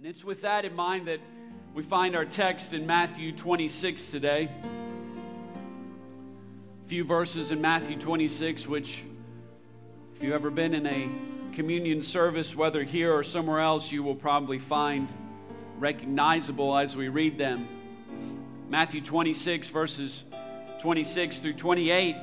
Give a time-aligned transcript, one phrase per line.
[0.00, 1.20] And it's with that in mind that
[1.74, 4.48] we find our text in Matthew 26 today.
[6.86, 9.02] A few verses in Matthew 26, which,
[10.16, 11.06] if you've ever been in a
[11.54, 15.06] communion service, whether here or somewhere else, you will probably find
[15.78, 17.68] recognizable as we read them.
[18.70, 20.24] Matthew 26, verses
[20.80, 22.16] 26 through 28.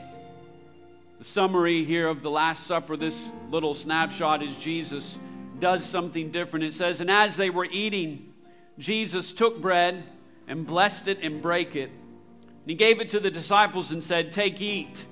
[1.20, 5.20] The summary here of the Last Supper, this little snapshot, is Jesus
[5.60, 6.66] does something different.
[6.66, 8.34] It says, And as they were eating,
[8.78, 10.04] Jesus took bread
[10.48, 11.90] and blessed it and brake it.
[11.90, 15.06] And he gave it to the disciples and said, Take, eat.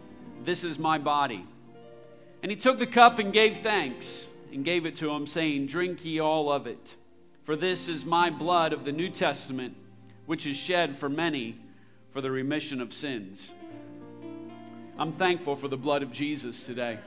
[0.44, 1.46] This is my body.
[2.44, 6.06] And he took the cup and gave thanks and gave it to them, saying, Drink
[6.06, 6.96] ye all of it.
[7.44, 9.76] For this is my blood of the New Testament,
[10.26, 11.60] which is shed for many
[12.12, 13.50] for the remission of sins.
[14.98, 17.00] I'm thankful for the blood of Jesus today.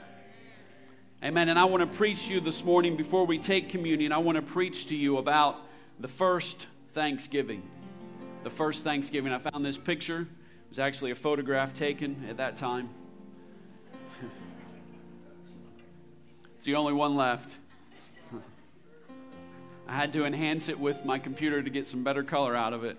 [1.21, 1.49] Amen.
[1.49, 4.13] And I want to preach to you this morning before we take communion.
[4.13, 5.57] I want to preach to you about
[5.99, 7.61] the first Thanksgiving.
[8.45, 9.33] The first Thanksgiving.
[9.33, 10.21] I found this picture.
[10.21, 12.89] It was actually a photograph taken at that time.
[16.57, 17.57] it's the only one left.
[19.89, 22.85] I had to enhance it with my computer to get some better color out of
[22.85, 22.97] it.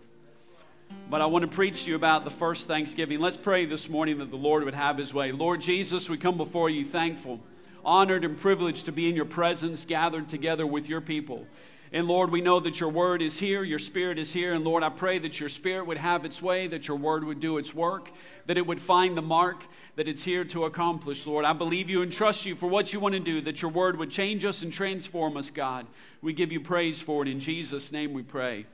[1.09, 3.21] But I want to preach to you about the first Thanksgiving.
[3.21, 5.31] Let's pray this morning that the Lord would have his way.
[5.31, 7.39] Lord Jesus, we come before you thankful
[7.83, 11.45] honored and privileged to be in your presence, gathered together with your people.
[11.91, 14.53] And Lord, we know that your word is here, your spirit is here.
[14.53, 17.39] And Lord, I pray that your spirit would have its way, that your word would
[17.39, 18.11] do its work,
[18.45, 19.63] that it would find the mark
[19.95, 21.45] that it's here to accomplish, Lord.
[21.45, 23.97] I believe you and trust you for what you want to do, that your word
[23.97, 25.87] would change us and transform us, God.
[26.21, 27.27] We give you praise for it.
[27.27, 28.65] In Jesus' name we pray.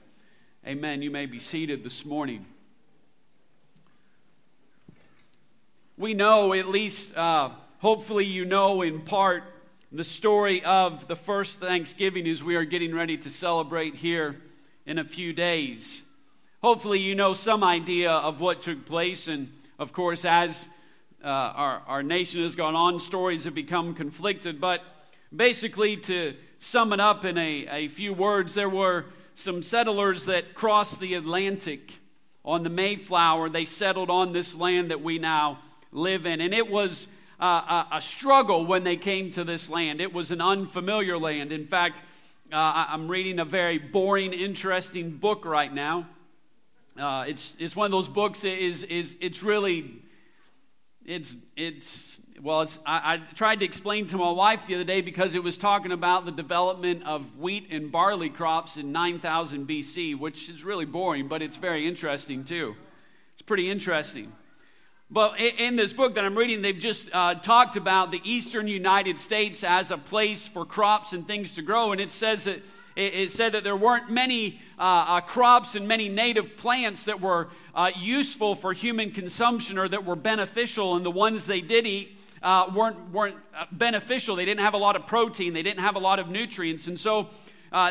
[0.68, 1.02] Amen.
[1.02, 2.46] You may be seated this morning.
[5.98, 7.16] We know, at least.
[7.16, 9.44] Uh, Hopefully, you know in part
[9.92, 14.38] the story of the first Thanksgiving as we are getting ready to celebrate here
[14.86, 16.04] in a few days.
[16.64, 19.28] Hopefully, you know some idea of what took place.
[19.28, 20.68] And of course, as
[21.24, 24.62] uh, our, our nation has gone on, stories have become conflicted.
[24.62, 24.82] But
[25.36, 30.56] basically, to sum it up in a, a few words, there were some settlers that
[30.56, 32.00] crossed the Atlantic
[32.46, 33.50] on the Mayflower.
[33.50, 35.60] They settled on this land that we now
[35.92, 36.40] live in.
[36.40, 37.08] And it was
[37.40, 40.02] a, a, struggle when they came to this land.
[40.02, 41.52] It was an unfamiliar land.
[41.52, 42.02] In fact,
[42.52, 46.08] uh, I'm reading a very boring, interesting book right now.
[46.98, 50.02] Uh, it's, it's one of those books that is, is it's really,
[51.06, 55.02] it's, it's, well, it's, I, I tried to explain to my wife the other day
[55.02, 60.18] because it was talking about the development of wheat and barley crops in 9000 BC,
[60.18, 62.76] which is really boring, but it's very interesting too.
[63.34, 64.32] It's pretty interesting.
[65.12, 69.20] But in this book that I'm reading, they've just uh, talked about the eastern United
[69.20, 71.92] States as a place for crops and things to grow.
[71.92, 72.64] And it says that
[72.96, 77.50] it said that there weren't many uh, uh, crops and many native plants that were
[77.76, 82.18] uh, useful for human consumption or that were beneficial, and the ones they did eat
[82.42, 84.38] uh, weren't, weren't uh, beneficial.
[84.38, 86.88] They didn't have a lot of protein, they didn't have a lot of nutrients.
[86.88, 87.28] And so,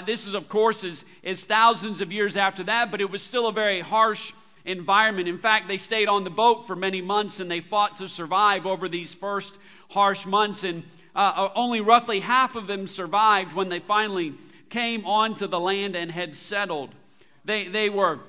[0.06, 3.46] this is, of course, is, is thousands of years after that, but it was still
[3.46, 4.32] a very harsh
[4.64, 5.28] environment.
[5.28, 8.66] In fact, they stayed on the boat for many months and they fought to survive
[8.66, 9.56] over these first
[9.91, 10.64] harsh months.
[10.64, 14.34] And uh, uh, only roughly half of them survived when they finally
[14.70, 16.91] came onto the land and had settled.
[17.44, 18.20] They, they were.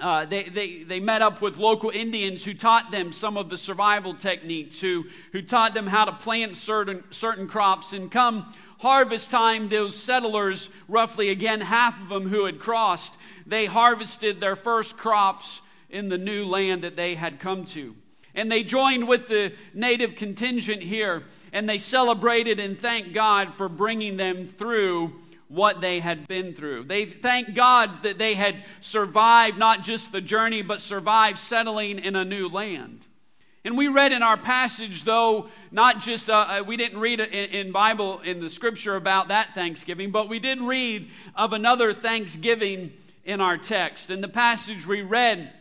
[0.00, 3.56] Uh, they, they, they met up with local Indians who taught them some of the
[3.56, 7.92] survival techniques, who, who taught them how to plant certain, certain crops.
[7.92, 13.14] And come harvest time, those settlers, roughly again half of them who had crossed,
[13.48, 17.96] they harvested their first crops in the new land that they had come to.
[18.34, 23.68] And they joined with the native contingent here and they celebrated and thanked God for
[23.68, 25.14] bringing them through
[25.48, 26.84] what they had been through.
[26.84, 32.16] They thanked God that they had survived not just the journey, but survived settling in
[32.16, 33.06] a new land.
[33.64, 37.26] And we read in our passage, though, not just, uh, uh we didn't read in,
[37.26, 42.92] in Bible, in the scripture about that Thanksgiving, but we did read of another Thanksgiving
[43.28, 44.08] in our text.
[44.08, 45.52] And the passage we read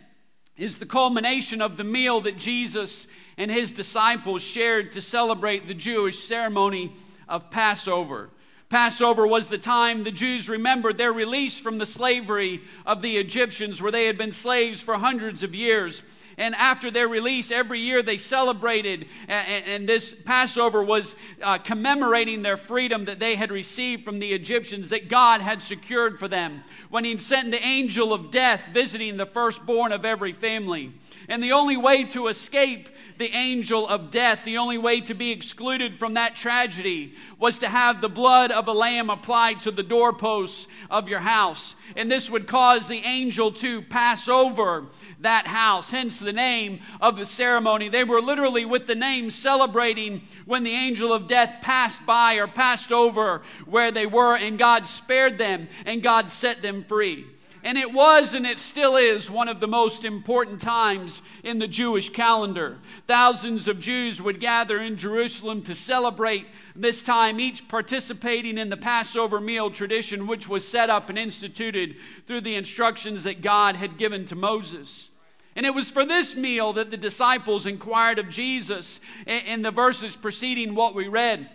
[0.55, 3.05] is the culmination of the meal that Jesus
[3.37, 6.95] and his disciples shared to celebrate the Jewish ceremony
[7.27, 8.29] of Passover.
[8.69, 13.81] Passover was the time the Jews remembered their release from the slavery of the Egyptians,
[13.81, 16.03] where they had been slaves for hundreds of years.
[16.39, 22.57] And after their release, every year they celebrated, and, this Passover was uh, commemorating their
[22.57, 27.05] freedom that they had received from the Egyptians that God had secured for them when
[27.05, 30.93] He sent the angel of death visiting the firstborn of every family.
[31.27, 35.31] And the only way to escape the angel of death, the only way to be
[35.31, 39.83] excluded from that tragedy was to have the blood of a lamb applied to the
[39.83, 41.75] doorposts of your house.
[41.95, 44.85] And this would cause the angel to pass over
[45.21, 47.89] that house, hence the name of the ceremony.
[47.89, 52.47] They were literally, with the name, celebrating when the angel of death passed by or
[52.47, 57.25] passed over where they were, and God spared them and God set them free.
[57.63, 61.67] And it was and it still is one of the most important times in the
[61.67, 62.77] Jewish calendar.
[63.07, 66.45] Thousands of Jews would gather in Jerusalem to celebrate
[66.75, 71.95] this time, each participating in the Passover meal tradition, which was set up and instituted
[72.25, 75.09] through the instructions that God had given to Moses.
[75.55, 80.15] And it was for this meal that the disciples inquired of Jesus in the verses
[80.15, 81.49] preceding what we read.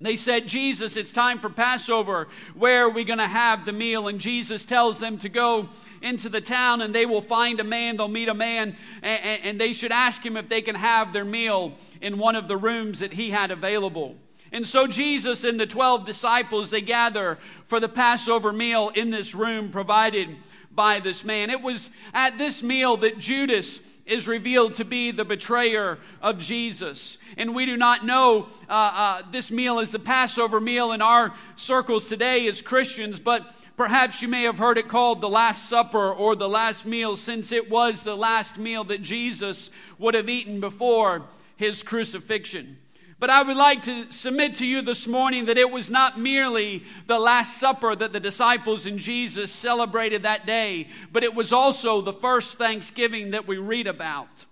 [0.00, 2.28] They said, Jesus, it's time for Passover.
[2.54, 4.08] Where are we going to have the meal?
[4.08, 5.70] And Jesus tells them to go
[6.02, 9.60] into the town and they will find a man, they'll meet a man, and, and,
[9.60, 11.72] they should ask him if they can have their meal
[12.02, 14.14] in one of the rooms that he had available.
[14.52, 19.34] And so Jesus and the 12 disciples, they gather for the Passover meal in this
[19.34, 20.36] room provided
[20.70, 21.50] by this man.
[21.50, 27.18] It was at this meal that Judas is revealed to be the betrayer of Jesus.
[27.36, 31.34] And we do not know uh, uh, this meal is the Passover meal in our
[31.56, 36.12] circles today as Christians, but perhaps you may have heard it called the Last Supper
[36.12, 40.60] or the last meal, since it was the last meal that Jesus would have eaten
[40.60, 41.24] before
[41.56, 42.78] his crucifixion.
[43.18, 46.84] But I would like to submit to you this morning that it was not merely
[47.06, 52.02] the Last Supper that the disciples and Jesus celebrated that day, but it was also
[52.02, 54.44] the first Thanksgiving that we read about.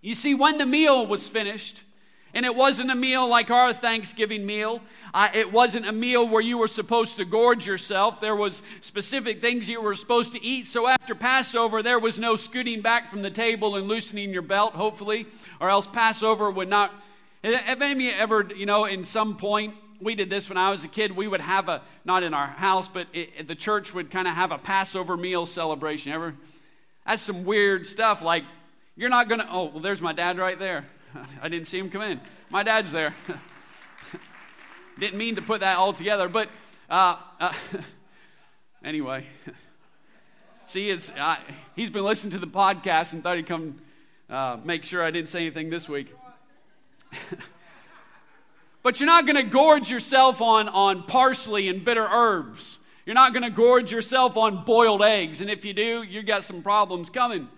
[0.00, 1.82] You see, when the meal was finished,
[2.34, 4.82] and it wasn't a meal like our Thanksgiving meal.
[5.34, 8.20] It wasn't a meal where you were supposed to gorge yourself.
[8.20, 10.66] There was specific things you were supposed to eat.
[10.66, 14.74] So after Passover, there was no scooting back from the table and loosening your belt,
[14.74, 15.26] hopefully,
[15.58, 16.92] or else Passover would not
[17.42, 20.88] have any ever, you know, in some point, we did this when I was a
[20.88, 21.16] kid.
[21.16, 24.34] We would have a, not in our house, but it, the church would kind of
[24.34, 26.12] have a Passover meal celebration.
[26.12, 26.34] Ever?
[27.06, 28.22] That's some weird stuff.
[28.22, 28.44] Like,
[28.96, 30.86] you're not going to, oh, well, there's my dad right there.
[31.42, 32.20] I didn't see him come in.
[32.50, 33.14] My dad's there.
[34.98, 36.48] didn't mean to put that all together, but
[36.90, 37.52] uh, uh,
[38.84, 39.26] anyway.
[40.66, 41.36] See, it's, uh,
[41.76, 43.80] he's been listening to the podcast and thought he'd come
[44.30, 46.14] uh, make sure I didn't say anything this week.
[48.82, 52.78] but you're not going to gorge yourself on, on parsley and bitter herbs.
[53.06, 55.40] You're not going to gorge yourself on boiled eggs.
[55.40, 57.48] And if you do, you've got some problems coming.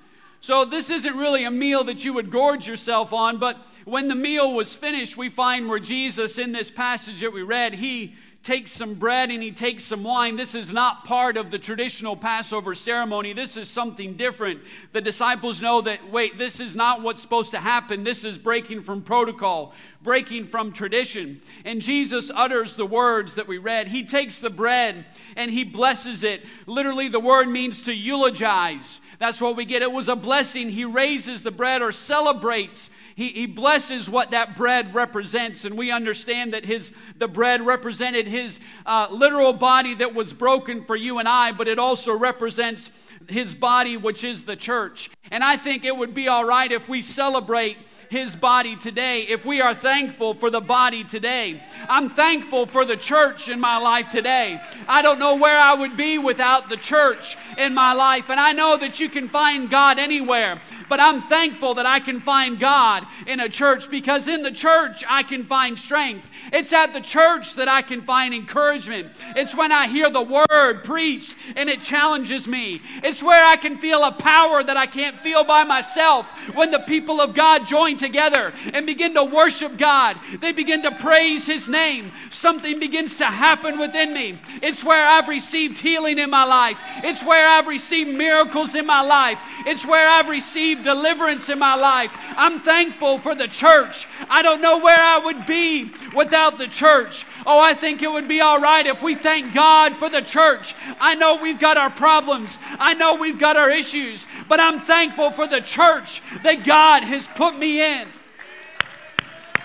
[0.42, 4.14] So, this isn't really a meal that you would gorge yourself on, but when the
[4.14, 8.72] meal was finished, we find where Jesus, in this passage that we read, he takes
[8.72, 10.36] some bread and he takes some wine.
[10.36, 13.34] This is not part of the traditional Passover ceremony.
[13.34, 14.60] This is something different.
[14.92, 18.02] The disciples know that, wait, this is not what's supposed to happen.
[18.02, 21.42] This is breaking from protocol, breaking from tradition.
[21.66, 23.88] And Jesus utters the words that we read.
[23.88, 25.04] He takes the bread
[25.36, 26.42] and he blesses it.
[26.66, 29.00] Literally, the word means to eulogize.
[29.18, 29.82] That's what we get.
[29.82, 30.70] It was a blessing.
[30.70, 35.64] He raises the bread or celebrates he, he blesses what that bread represents.
[35.64, 40.84] And we understand that his, the bread represented his uh, literal body that was broken
[40.84, 42.90] for you and I, but it also represents
[43.28, 45.10] his body, which is the church.
[45.30, 47.76] And I think it would be all right if we celebrate
[48.10, 51.62] his body today, if we are thankful for the body today.
[51.88, 54.60] I'm thankful for the church in my life today.
[54.88, 58.24] I don't know where I would be without the church in my life.
[58.28, 62.20] And I know that you can find God anywhere, but I'm thankful that I can
[62.20, 66.28] find God in a church because in the church I can find strength.
[66.52, 69.12] It's at the church that I can find encouragement.
[69.36, 72.82] It's when I hear the word preached and it challenges me.
[73.04, 76.80] It's where I can feel a power that I can't feel by myself when the
[76.80, 80.18] people of God join together and begin to worship God.
[80.40, 82.10] They begin to praise His name.
[82.30, 84.40] Something begins to happen within me.
[84.62, 86.78] It's where I've received healing in my life.
[87.04, 89.40] It's where I've received miracles in my life.
[89.66, 92.10] It's where I've received deliverance in my life.
[92.36, 94.08] I'm thankful for the church.
[94.28, 97.26] I don't know where I would be without the church.
[97.46, 100.74] Oh, I think it would be all right if we thank God for the church.
[101.00, 102.58] I know we've got our problems.
[102.78, 107.26] I know we've got our issues, but I'm thankful for the church that God has
[107.28, 107.89] put me in.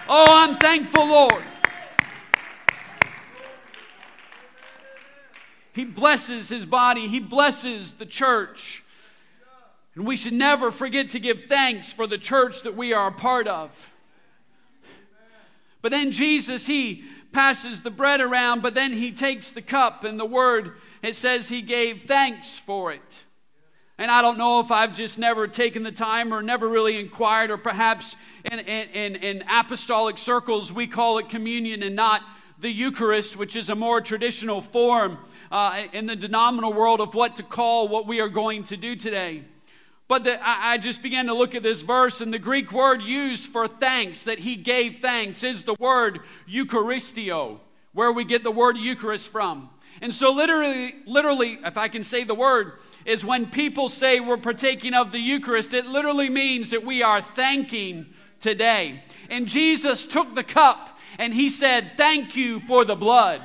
[0.08, 1.44] Oh, I'm thankful, Lord.
[5.74, 8.84] He blesses his body, he blesses the church.
[9.96, 13.12] And we should never forget to give thanks for the church that we are a
[13.12, 13.72] part of.
[15.82, 20.20] But then Jesus, he passes the bread around, but then he takes the cup, and
[20.20, 23.25] the word, it says he gave thanks for it.
[23.98, 27.50] And I don't know if I've just never taken the time or never really inquired,
[27.50, 32.22] or perhaps in, in, in, apostolic circles we call it communion and not
[32.60, 35.18] the Eucharist, which is a more traditional form
[35.50, 38.98] uh, in the denominational world of what to call what we are going to do
[38.98, 39.46] today.
[40.10, 43.02] But the, I, I just began to look at this verse, and the Greek word
[43.02, 47.60] used for thanks, that he gave thanks, is the word Eucharisteo,
[47.94, 49.70] where we get the word Eucharist from.
[50.02, 52.74] And so, literally, literally, if I can say the word,
[53.06, 57.22] is when people say we're partaking of the Eucharist, it literally means that we are
[57.22, 58.08] thanking
[58.40, 59.04] today.
[59.30, 63.42] And Jesus took the cup and he said, Thank you for the blood.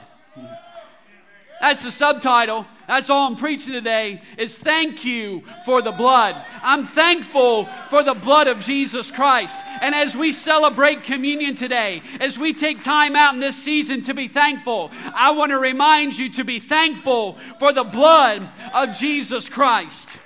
[1.60, 2.66] That's the subtitle.
[2.88, 6.42] That's all I'm preaching today is thank you for the blood.
[6.62, 9.62] I'm thankful for the blood of Jesus Christ.
[9.80, 14.14] And as we celebrate communion today, as we take time out in this season to
[14.14, 19.48] be thankful, I want to remind you to be thankful for the blood of Jesus
[19.48, 20.18] Christ.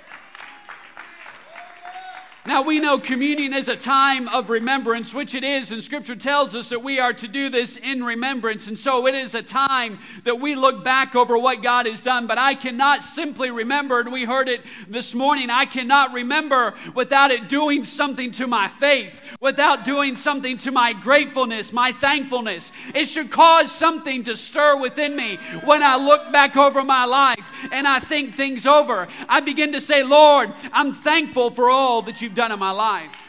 [2.47, 6.53] Now we know communion is a time of remembrance, which it is, and Scripture tells
[6.53, 8.67] us that we are to do this in remembrance.
[8.67, 12.27] And so it is a time that we look back over what God has done.
[12.27, 17.31] But I cannot simply remember, and we heard it this morning, I cannot remember without
[17.31, 22.71] it doing something to my faith, without doing something to my gratefulness, my thankfulness.
[22.93, 27.43] It should cause something to stir within me when I look back over my life
[27.71, 29.07] and I think things over.
[29.27, 33.24] I begin to say, Lord, I'm thankful for all that you've done in my life.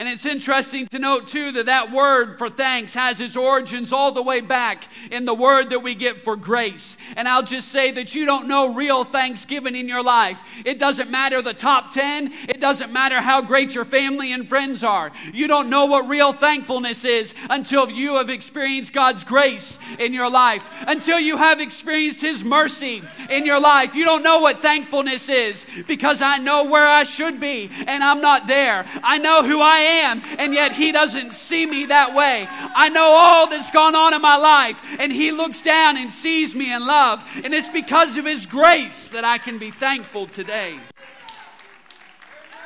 [0.00, 4.12] And it's interesting to note, too, that that word for thanks has its origins all
[4.12, 6.96] the way back in the word that we get for grace.
[7.16, 10.38] And I'll just say that you don't know real thanksgiving in your life.
[10.64, 14.82] It doesn't matter the top 10, it doesn't matter how great your family and friends
[14.82, 15.12] are.
[15.34, 20.30] You don't know what real thankfulness is until you have experienced God's grace in your
[20.30, 23.94] life, until you have experienced His mercy in your life.
[23.94, 28.22] You don't know what thankfulness is because I know where I should be and I'm
[28.22, 28.86] not there.
[29.02, 32.46] I know who I am am, and yet He doesn't see me that way.
[32.50, 36.54] I know all that's gone on in my life, and He looks down and sees
[36.54, 40.78] me in love, and it's because of His grace that I can be thankful today.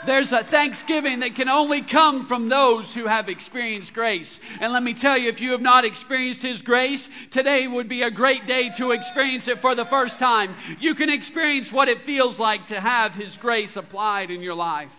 [0.07, 4.38] There's a thanksgiving that can only come from those who have experienced grace.
[4.61, 8.02] And let me tell you, if you have not experienced His grace, today would be
[8.02, 10.57] a great day to experience it for the first time.
[10.78, 14.93] You can experience what it feels like to have His grace applied in your life.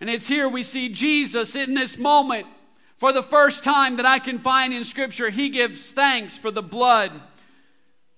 [0.00, 2.46] And it's here we see Jesus in this moment.
[2.98, 6.62] For the first time that I can find in Scripture, he gives thanks for the
[6.62, 7.12] blood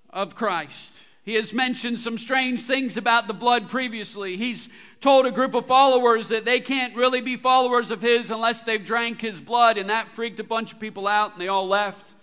[0.09, 1.01] of Christ.
[1.23, 4.37] He has mentioned some strange things about the blood previously.
[4.37, 4.69] He's
[5.01, 8.85] told a group of followers that they can't really be followers of his unless they've
[8.85, 12.15] drank his blood, and that freaked a bunch of people out, and they all left.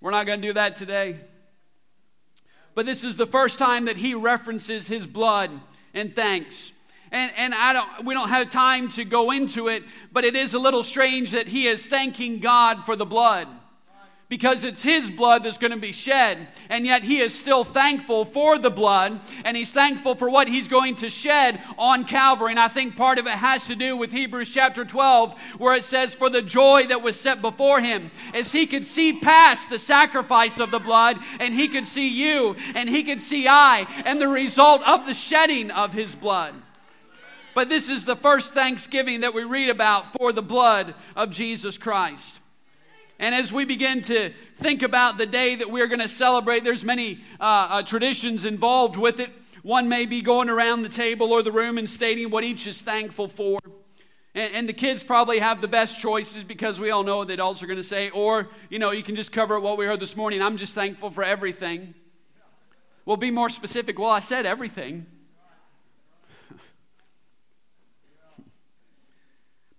[0.00, 1.18] We're not going to do that today.
[2.74, 5.50] But this is the first time that he references his blood
[5.94, 6.72] and thanks.
[7.14, 10.52] And, and I don't, we don't have time to go into it, but it is
[10.52, 13.46] a little strange that he is thanking God for the blood
[14.28, 16.48] because it's his blood that's going to be shed.
[16.68, 20.66] And yet he is still thankful for the blood and he's thankful for what he's
[20.66, 22.50] going to shed on Calvary.
[22.50, 25.84] And I think part of it has to do with Hebrews chapter 12, where it
[25.84, 29.78] says, For the joy that was set before him, as he could see past the
[29.78, 34.20] sacrifice of the blood, and he could see you, and he could see I, and
[34.20, 36.56] the result of the shedding of his blood.
[37.54, 41.78] But this is the first Thanksgiving that we read about for the blood of Jesus
[41.78, 42.40] Christ.
[43.18, 46.82] And as we begin to think about the day that we're going to celebrate, there's
[46.82, 49.30] many uh, uh, traditions involved with it.
[49.62, 52.82] One may be going around the table or the room and stating what each is
[52.82, 53.60] thankful for.
[54.34, 57.34] And, and the kids probably have the best choices because we all know what the
[57.34, 58.10] adults are going to say.
[58.10, 60.42] Or, you know, you can just cover what we heard this morning.
[60.42, 61.94] I'm just thankful for everything.
[63.06, 63.98] Well, be more specific.
[63.98, 65.06] Well, I said everything.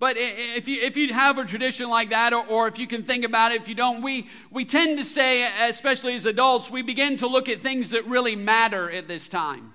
[0.06, 3.02] But if you, if you have a tradition like that, or, or if you can
[3.02, 6.84] think about it, if you don't, we, we tend to say, especially as adults, we
[6.84, 9.74] begin to look at things that really matter at this time.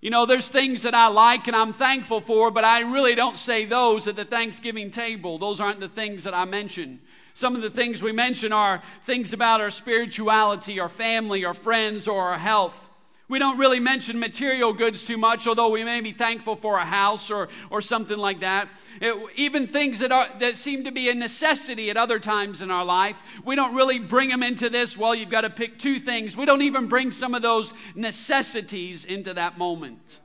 [0.00, 3.36] You know, there's things that I like and I'm thankful for, but I really don't
[3.36, 5.38] say those at the Thanksgiving table.
[5.38, 7.00] Those aren't the things that I mention.
[7.34, 12.06] Some of the things we mention are things about our spirituality, our family, our friends,
[12.06, 12.87] or our health.
[13.28, 16.84] We don't really mention material goods too much, although we may be thankful for a
[16.84, 18.70] house or, or something like that.
[19.02, 22.70] It, even things that, are, that seem to be a necessity at other times in
[22.70, 24.96] our life, we don't really bring them into this.
[24.96, 26.38] Well, you've got to pick two things.
[26.38, 30.20] We don't even bring some of those necessities into that moment.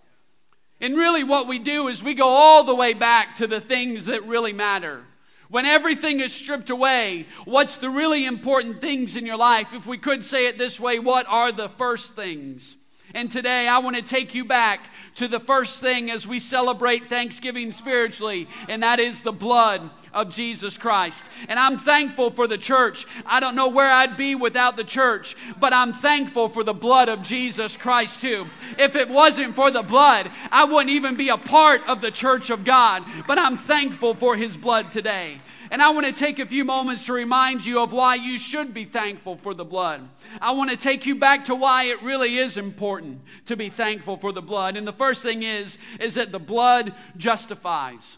[0.79, 4.05] And really, what we do is we go all the way back to the things
[4.05, 5.03] that really matter.
[5.49, 9.73] When everything is stripped away, what's the really important things in your life?
[9.73, 12.77] If we could say it this way, what are the first things?
[13.15, 17.09] And today I want to take you back to the first thing as we celebrate
[17.09, 21.23] Thanksgiving spiritually, and that is the blood of Jesus Christ.
[21.47, 23.05] And I'm thankful for the church.
[23.25, 27.09] I don't know where I'd be without the church, but I'm thankful for the blood
[27.09, 28.47] of Jesus Christ too.
[28.77, 32.49] If it wasn't for the blood, I wouldn't even be a part of the church
[32.49, 35.37] of God, but I'm thankful for his blood today.
[35.71, 38.75] And I want to take a few moments to remind you of why you should
[38.75, 40.07] be thankful for the blood.
[40.39, 44.17] I want to take you back to why it really is important to be thankful
[44.17, 44.77] for the blood.
[44.77, 48.15] And the first thing is is that the blood justifies.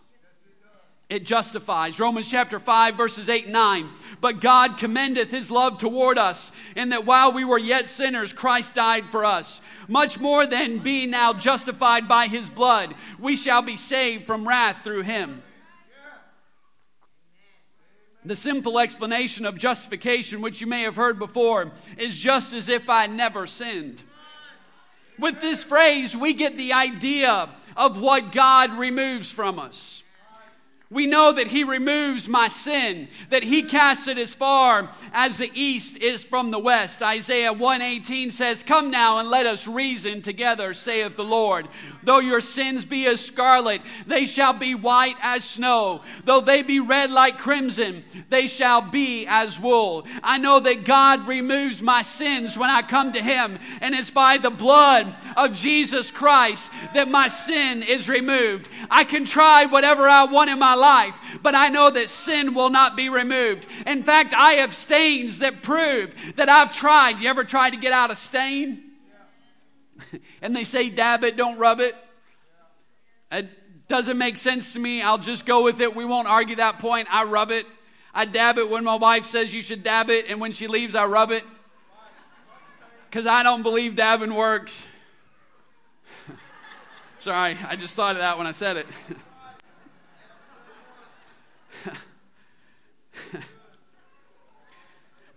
[1.10, 2.00] It justifies.
[2.00, 3.90] Romans chapter 5, verses 8 and 9.
[4.22, 8.76] But God commendeth his love toward us, in that while we were yet sinners, Christ
[8.76, 9.62] died for us.
[9.88, 14.84] Much more than being now justified by his blood, we shall be saved from wrath
[14.84, 15.42] through him.
[18.24, 22.90] The simple explanation of justification, which you may have heard before, is just as if
[22.90, 24.04] I never sinned.
[25.18, 30.04] With this phrase, we get the idea of what God removes from us.
[30.92, 35.52] We know that He removes my sin, that He casts it as far as the
[35.54, 37.02] east is from the west.
[37.02, 41.68] Isaiah 118 says, Come now and let us reason together, saith the Lord.
[42.06, 46.02] Though your sins be as scarlet, they shall be white as snow.
[46.24, 50.06] Though they be red like crimson, they shall be as wool.
[50.24, 54.38] I know that God removes my sins when I come to Him, and it's by
[54.38, 58.70] the blood of Jesus Christ that my sin is removed.
[58.90, 62.70] I can try whatever I want in my life, but I know that sin will
[62.70, 63.68] not be removed.
[63.88, 67.20] In fact, I have stains that prove that I've tried.
[67.20, 68.85] You ever tried to get out a stain?
[70.42, 71.96] and they say dab it, don't rub it.
[73.32, 73.50] It
[73.88, 75.02] doesn't make sense to me.
[75.02, 75.96] I'll just go with it.
[75.96, 77.08] We won't argue that point.
[77.12, 77.66] I rub it.
[78.14, 80.96] I dab it when my wife says you should dab it, and when she leaves,
[80.96, 81.44] I rub it.
[83.10, 84.84] Because I don't believe dabbing works.
[87.20, 88.88] Sorry, I just thought of that when I said it.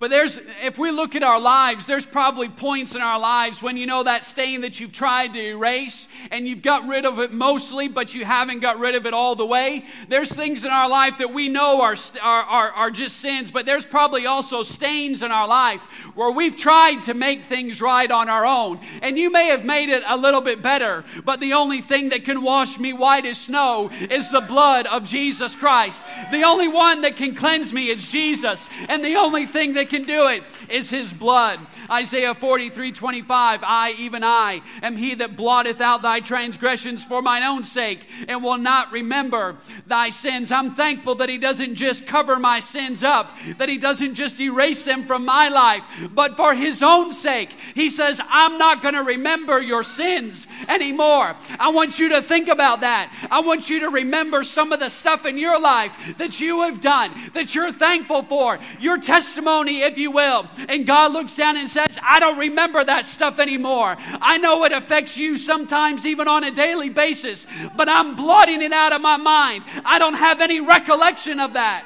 [0.00, 3.76] But there's, if we look at our lives, there's probably points in our lives when
[3.76, 7.32] you know that stain that you've tried to erase and you've got rid of it
[7.32, 9.84] mostly, but you haven't got rid of it all the way.
[10.08, 13.66] There's things in our life that we know are, are, are, are just sins, but
[13.66, 15.80] there's probably also stains in our life
[16.14, 18.78] where we've tried to make things right on our own.
[19.02, 22.24] And you may have made it a little bit better, but the only thing that
[22.24, 26.02] can wash me white as snow is the blood of Jesus Christ.
[26.30, 28.68] The only one that can cleanse me is Jesus.
[28.88, 31.60] And the only thing that can do it is his blood.
[31.90, 37.42] Isaiah 43 25, I, even I, am he that blotteth out thy transgressions for mine
[37.42, 40.52] own sake, and will not remember thy sins.
[40.52, 44.84] I'm thankful that he doesn't just cover my sins up, that he doesn't just erase
[44.84, 49.02] them from my life, but for his own sake, he says, I'm not going to
[49.02, 51.36] remember your sins anymore.
[51.58, 53.28] I want you to think about that.
[53.30, 56.80] I want you to remember some of the stuff in your life that you have
[56.80, 60.46] done, that you're thankful for, your testimony if you will.
[60.68, 63.96] And God looks down and says, I don't remember that stuff anymore.
[63.98, 68.72] I know it affects you sometimes, even on a daily basis, but I'm blotting it
[68.72, 69.64] out of my mind.
[69.84, 71.84] I don't have any recollection of that.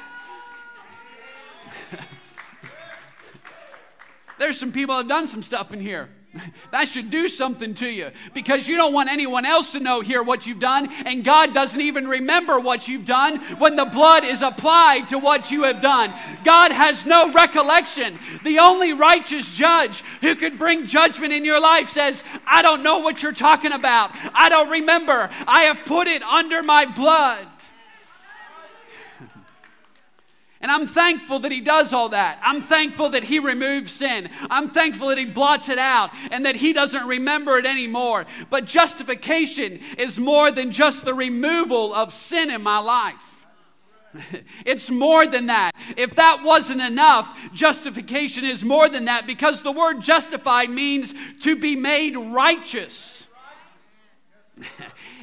[4.39, 6.09] There's some people that have done some stuff in here.
[6.71, 10.23] That should do something to you because you don't want anyone else to know here
[10.23, 14.41] what you've done, and God doesn't even remember what you've done when the blood is
[14.41, 16.11] applied to what you have done.
[16.43, 18.17] God has no recollection.
[18.43, 22.99] The only righteous judge who could bring judgment in your life says, I don't know
[22.99, 24.11] what you're talking about.
[24.33, 25.29] I don't remember.
[25.47, 27.45] I have put it under my blood.
[30.63, 32.39] And I'm thankful that He does all that.
[32.41, 34.29] I'm thankful that He removes sin.
[34.49, 38.25] I'm thankful that He blots it out and that He doesn't remember it anymore.
[38.49, 43.15] But justification is more than just the removal of sin in my life.
[44.65, 45.71] It's more than that.
[45.97, 51.55] If that wasn't enough, justification is more than that because the word justified means to
[51.55, 53.27] be made righteous.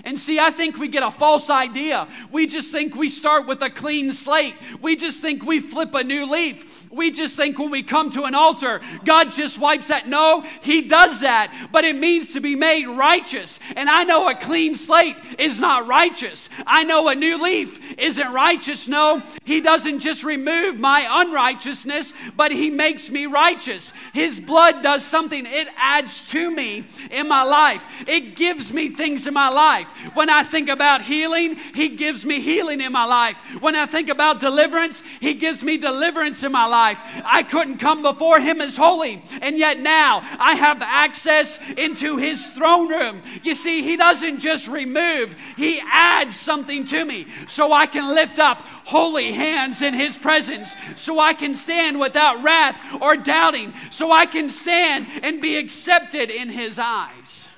[0.05, 2.09] And see, I think we get a false idea.
[2.31, 4.55] We just think we start with a clean slate.
[4.81, 6.87] We just think we flip a new leaf.
[6.91, 10.09] We just think when we come to an altar, God just wipes that.
[10.09, 13.61] No, He does that, but it means to be made righteous.
[13.77, 16.49] And I know a clean slate is not righteous.
[16.67, 18.89] I know a new leaf isn't righteous.
[18.89, 23.93] No, He doesn't just remove my unrighteousness, but He makes me righteous.
[24.13, 29.29] His blood does something, it adds to me in my life, it gives me things
[29.29, 29.87] in my life.
[30.15, 33.37] When I think about healing, He gives me healing in my life.
[33.61, 36.99] When I think about deliverance, He gives me deliverance in my life.
[37.25, 42.45] I couldn't come before Him as holy, and yet now I have access into His
[42.49, 43.23] throne room.
[43.43, 48.39] You see, He doesn't just remove, He adds something to me so I can lift
[48.39, 54.11] up holy hands in His presence, so I can stand without wrath or doubting, so
[54.13, 57.49] I can stand and be accepted in His eyes.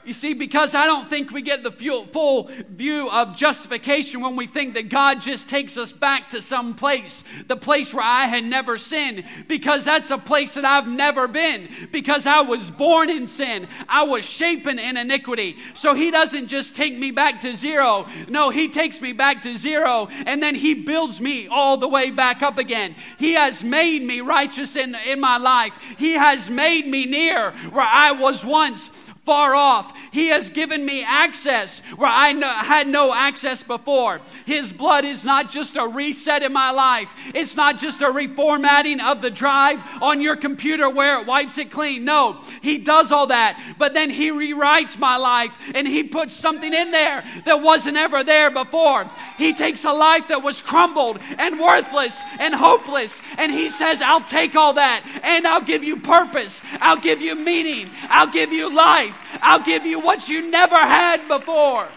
[0.09, 4.47] You see, because I don't think we get the full view of justification when we
[4.47, 8.43] think that God just takes us back to some place, the place where I had
[8.43, 13.27] never sinned, because that's a place that I've never been, because I was born in
[13.27, 13.67] sin.
[13.87, 15.57] I was shapen in iniquity.
[15.75, 18.07] So He doesn't just take me back to zero.
[18.27, 22.09] No, He takes me back to zero, and then He builds me all the way
[22.09, 22.95] back up again.
[23.19, 27.85] He has made me righteous in, in my life, He has made me near where
[27.85, 28.89] I was once
[29.29, 29.93] far off.
[30.11, 34.21] He has given me access where I no, had no access before.
[34.47, 38.99] His blood is not just a reset in my life, it's not just a reformatting
[38.99, 42.05] of the drive on your computer where it wipes it clean.
[42.05, 46.73] No, He does all that, but then He rewrites my life and He puts something
[46.73, 49.07] in there that wasn't ever there before.
[49.37, 54.21] He takes a life that was crumbled and worthless and hopeless, and He says, I'll
[54.21, 58.75] take all that and I'll give you purpose, I'll give you meaning, I'll give you
[58.75, 59.17] life.
[59.41, 61.87] I'll give you what you never had before.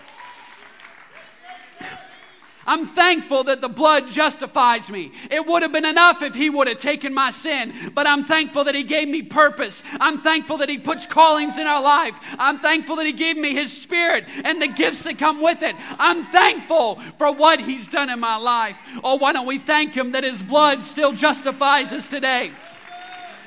[2.66, 5.12] I'm thankful that the blood justifies me.
[5.30, 8.64] It would have been enough if He would have taken my sin, but I'm thankful
[8.64, 9.82] that He gave me purpose.
[10.00, 12.14] I'm thankful that He puts callings in our life.
[12.38, 15.74] I'm thankful that He gave me His Spirit and the gifts that come with it.
[15.98, 18.76] I'm thankful for what He's done in my life.
[19.02, 22.52] Oh, why don't we thank Him that His blood still justifies us today?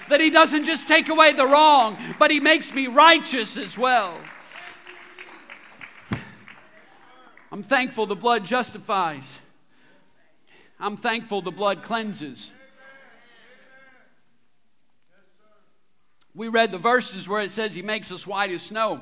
[0.10, 4.18] That He doesn't just take away the wrong, but He makes me righteous as well.
[7.52, 9.40] I'm thankful the blood justifies.
[10.80, 12.52] I'm thankful the blood cleanses.
[16.34, 19.02] We read the verses where it says He makes us white as snow.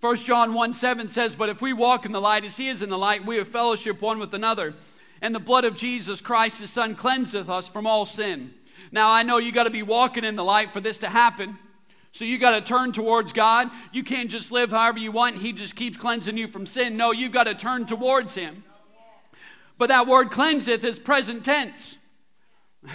[0.00, 2.80] 1 John 1 7 says, But if we walk in the light as He is
[2.80, 4.74] in the light, we have fellowship one with another.
[5.20, 8.54] And the blood of Jesus Christ, His Son, cleanseth us from all sin.
[8.96, 11.58] Now, I know you got to be walking in the light for this to happen.
[12.12, 13.68] So you got to turn towards God.
[13.92, 15.36] You can't just live however you want.
[15.36, 16.96] He just keeps cleansing you from sin.
[16.96, 18.64] No, you've got to turn towards Him.
[19.76, 21.98] But that word cleanseth is present tense.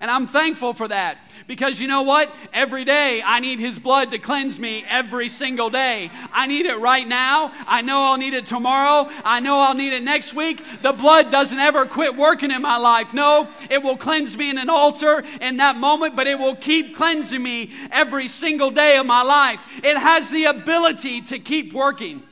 [0.00, 2.34] And I'm thankful for that because you know what?
[2.52, 6.10] Every day I need His blood to cleanse me every single day.
[6.32, 7.52] I need it right now.
[7.66, 9.10] I know I'll need it tomorrow.
[9.24, 10.62] I know I'll need it next week.
[10.82, 13.12] The blood doesn't ever quit working in my life.
[13.12, 16.96] No, it will cleanse me in an altar in that moment, but it will keep
[16.96, 19.60] cleansing me every single day of my life.
[19.82, 22.22] It has the ability to keep working.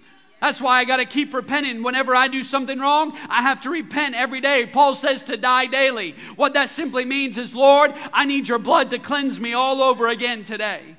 [0.40, 1.82] That's why I got to keep repenting.
[1.82, 4.66] Whenever I do something wrong, I have to repent every day.
[4.66, 6.14] Paul says to die daily.
[6.36, 10.06] What that simply means is, Lord, I need your blood to cleanse me all over
[10.06, 10.80] again today.
[10.80, 10.96] Amen.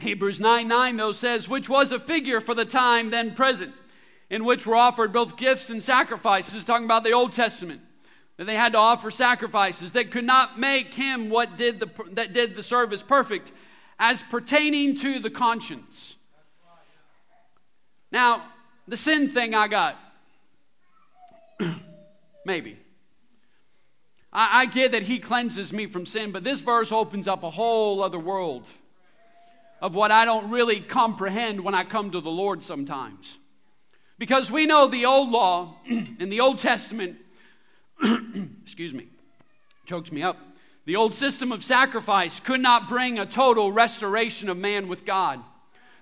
[0.00, 3.72] Hebrews 9 9, though, says, which was a figure for the time then present,
[4.30, 7.82] in which were offered both gifts and sacrifices, talking about the Old Testament.
[8.36, 12.32] That they had to offer sacrifices that could not make him what did the, that
[12.32, 13.52] did the service perfect,
[13.98, 16.14] as pertaining to the conscience.
[18.10, 18.42] Now,
[18.86, 19.96] the sin thing I got.
[22.44, 22.78] Maybe.
[24.32, 27.50] I, I, get that he cleanses me from sin, but this verse opens up a
[27.50, 28.66] whole other world
[29.80, 33.38] of what I don't really comprehend when I come to the Lord sometimes.
[34.18, 37.18] Because we know the old law in the Old Testament,
[38.62, 39.06] excuse me,
[39.86, 40.38] chokes me up.
[40.86, 45.40] The old system of sacrifice could not bring a total restoration of man with God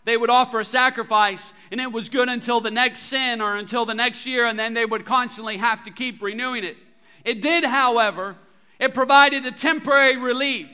[0.07, 3.85] they would offer a sacrifice and it was good until the next sin or until
[3.85, 6.77] the next year, and then they would constantly have to keep renewing it.
[7.25, 8.37] It did, however,
[8.79, 10.69] it provided a temporary relief,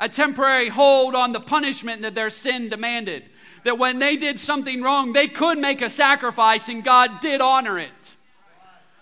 [0.00, 3.24] a temporary hold on the punishment that their sin demanded.
[3.64, 7.78] That when they did something wrong, they could make a sacrifice and God did honor
[7.78, 8.16] it.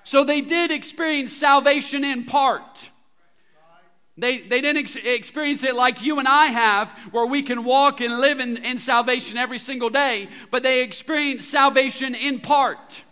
[0.02, 2.90] So they did experience salvation in part.
[4.16, 8.00] They, they didn't ex- experience it like you and I have, where we can walk
[8.00, 13.02] and live in, in salvation every single day, but they experienced salvation in part.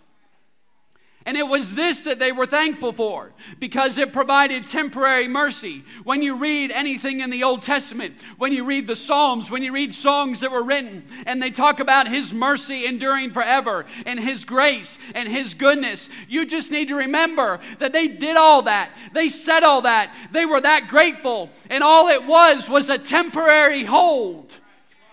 [1.27, 5.85] And it was this that they were thankful for because it provided temporary mercy.
[6.03, 9.71] When you read anything in the Old Testament, when you read the Psalms, when you
[9.71, 14.47] read songs that were written and they talk about His mercy enduring forever and His
[14.47, 18.91] grace and His goodness, you just need to remember that they did all that.
[19.13, 20.15] They said all that.
[20.33, 21.51] They were that grateful.
[21.69, 24.57] And all it was was a temporary hold.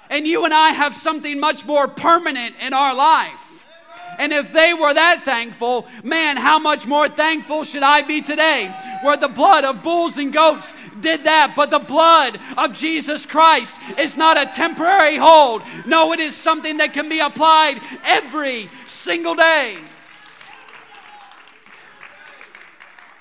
[0.09, 3.41] And you and I have something much more permanent in our life.
[4.17, 8.73] And if they were that thankful, man, how much more thankful should I be today?
[9.03, 13.75] Where the blood of bulls and goats did that, but the blood of Jesus Christ
[13.97, 15.61] is not a temporary hold.
[15.85, 19.77] No, it is something that can be applied every single day.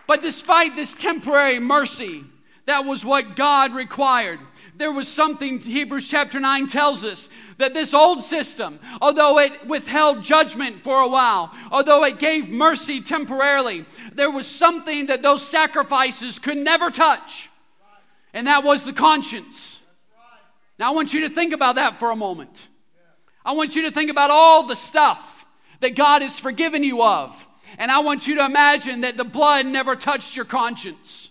[0.07, 2.25] But despite this temporary mercy,
[2.65, 4.39] that was what God required
[4.79, 10.23] there was something, Hebrews chapter 9 tells us, that this old system, although it withheld
[10.23, 16.39] judgment for a while, although it gave mercy temporarily, there was something that those sacrifices
[16.39, 17.49] could never touch,
[18.35, 19.79] and that was the conscience.
[20.79, 22.69] Now, I want you to think about that for a moment.
[23.45, 25.47] I want you to think about all the stuff
[25.81, 27.47] that God has forgiven you of.
[27.79, 31.31] And I want you to imagine that the blood never touched your conscience.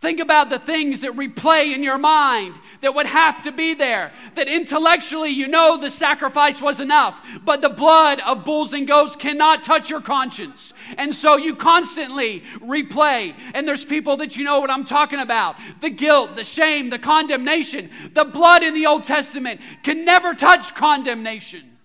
[0.00, 4.12] Think about the things that replay in your mind that would have to be there.
[4.34, 9.14] That intellectually you know the sacrifice was enough, but the blood of bulls and goats
[9.14, 10.72] cannot touch your conscience.
[10.96, 13.34] And so you constantly replay.
[13.52, 16.98] And there's people that you know what I'm talking about the guilt, the shame, the
[16.98, 17.90] condemnation.
[18.14, 21.76] The blood in the Old Testament can never touch condemnation.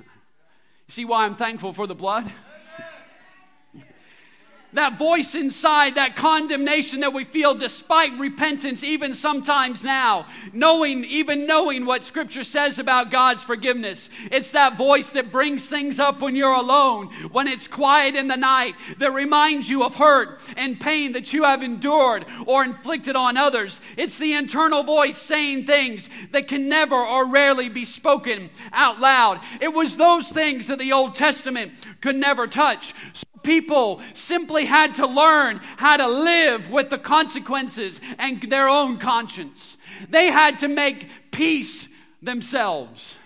[0.88, 2.32] See why I'm thankful for the blood?
[4.72, 11.46] That voice inside, that condemnation that we feel despite repentance, even sometimes now, knowing, even
[11.46, 14.08] knowing what Scripture says about God's forgiveness.
[14.30, 18.36] It's that voice that brings things up when you're alone, when it's quiet in the
[18.36, 23.36] night, that reminds you of hurt and pain that you have endured or inflicted on
[23.36, 23.80] others.
[23.96, 29.40] It's the internal voice saying things that can never or rarely be spoken out loud.
[29.60, 32.94] It was those things that the Old Testament could never touch.
[33.12, 38.98] So people simply had to learn how to live with the consequences and their own
[38.98, 39.76] conscience.
[40.08, 41.88] They had to make peace
[42.22, 43.16] themselves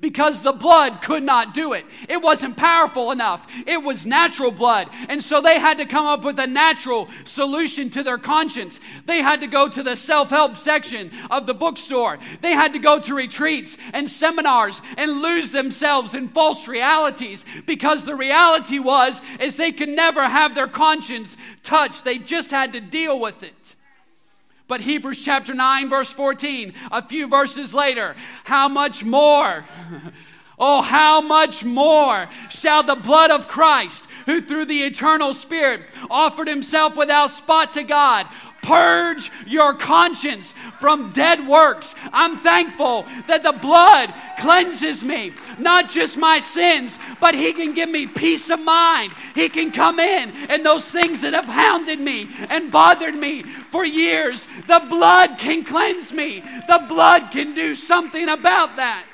[0.00, 1.84] because the blood could not do it.
[2.08, 3.46] It wasn't powerful enough.
[3.66, 4.88] It was natural blood.
[5.08, 8.80] And so they had to come up with a natural solution to their conscience.
[9.06, 12.18] They had to go to the self help section of the bookstore.
[12.40, 18.04] They had to go to retreats and seminars and lose themselves in false realities because
[18.04, 22.04] the reality was is they could never have their conscience touched.
[22.04, 23.54] They just had to deal with it.
[24.70, 29.66] But Hebrews chapter 9, verse 14, a few verses later, how much more?
[30.62, 36.48] Oh, how much more shall the blood of Christ, who through the eternal Spirit offered
[36.48, 38.26] himself without spot to God,
[38.62, 41.94] Purge your conscience from dead works.
[42.12, 47.88] I'm thankful that the blood cleanses me, not just my sins, but He can give
[47.88, 49.12] me peace of mind.
[49.34, 53.84] He can come in and those things that have hounded me and bothered me for
[53.84, 56.40] years, the blood can cleanse me.
[56.68, 59.06] The blood can do something about that.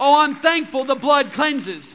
[0.00, 1.94] Oh, I'm thankful the blood cleanses.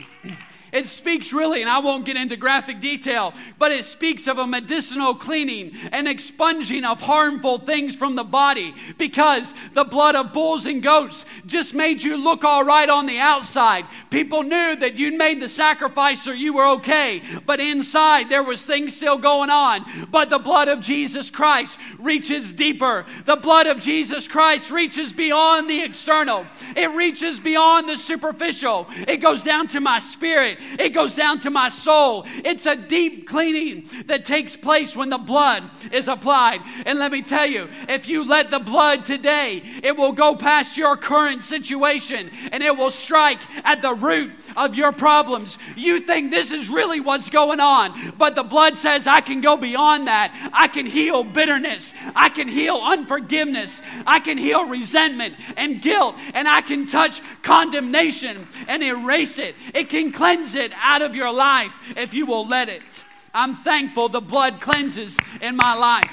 [0.71, 4.47] It speaks really, and I won't get into graphic detail, but it speaks of a
[4.47, 10.65] medicinal cleaning and expunging of harmful things from the body because the blood of bulls
[10.65, 13.85] and goats just made you look all right on the outside.
[14.09, 18.65] People knew that you'd made the sacrifice or you were okay, but inside there was
[18.65, 19.85] things still going on.
[20.11, 23.05] But the blood of Jesus Christ reaches deeper.
[23.25, 26.45] The blood of Jesus Christ reaches beyond the external.
[26.75, 28.87] It reaches beyond the superficial.
[29.07, 30.58] It goes down to my spirit.
[30.77, 32.25] It goes down to my soul.
[32.27, 36.61] It's a deep cleaning that takes place when the blood is applied.
[36.85, 40.77] And let me tell you, if you let the blood today, it will go past
[40.77, 45.57] your current situation and it will strike at the root of your problems.
[45.75, 49.57] You think this is really what's going on, but the blood says, I can go
[49.57, 50.49] beyond that.
[50.53, 51.93] I can heal bitterness.
[52.15, 53.81] I can heal unforgiveness.
[54.05, 56.15] I can heal resentment and guilt.
[56.33, 59.55] And I can touch condemnation and erase it.
[59.73, 63.03] It can cleanse it out of your life if you will let it.
[63.33, 66.11] I'm thankful the blood cleanses in my life.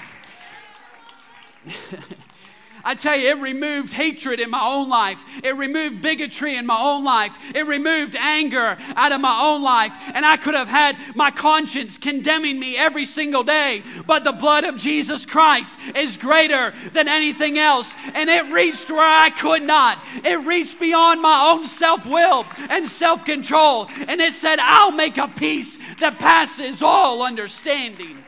[2.86, 5.20] I tell you, it removed hatred in my own life.
[5.42, 7.36] It removed bigotry in my own life.
[7.52, 9.92] It removed anger out of my own life.
[10.14, 13.82] And I could have had my conscience condemning me every single day.
[14.06, 17.92] But the blood of Jesus Christ is greater than anything else.
[18.14, 19.98] And it reached where I could not.
[20.24, 23.88] It reached beyond my own self will and self control.
[24.06, 28.22] And it said, I'll make a peace that passes all understanding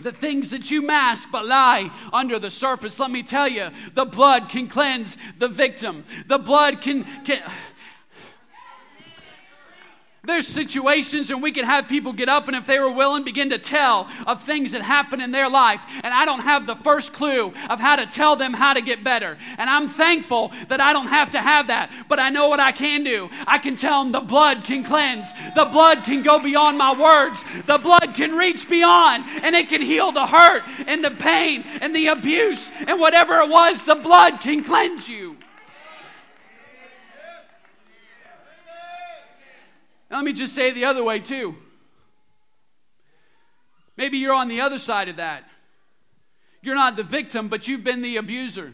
[0.00, 2.98] the things that you mask but lie under the surface.
[2.98, 6.04] Let me tell you, the blood can cleanse the victim.
[6.26, 7.42] The blood can, can
[10.26, 13.50] There's situations and we can have people get up and if they were willing begin
[13.50, 17.12] to tell of things that happen in their life and I don't have the first
[17.12, 19.38] clue of how to tell them how to get better.
[19.56, 22.72] And I'm thankful that I don't have to have that, but I know what I
[22.72, 23.30] can do.
[23.46, 25.32] I can tell them the blood can cleanse.
[25.54, 27.44] The blood can go beyond my words.
[27.66, 31.94] The blood can reach beyond and it can heal the hurt and the pain and
[31.94, 35.36] the abuse and whatever it was, the blood can cleanse you.
[40.10, 41.56] Now, let me just say the other way, too.
[43.96, 45.48] Maybe you're on the other side of that.
[46.62, 48.72] You're not the victim, but you've been the abuser.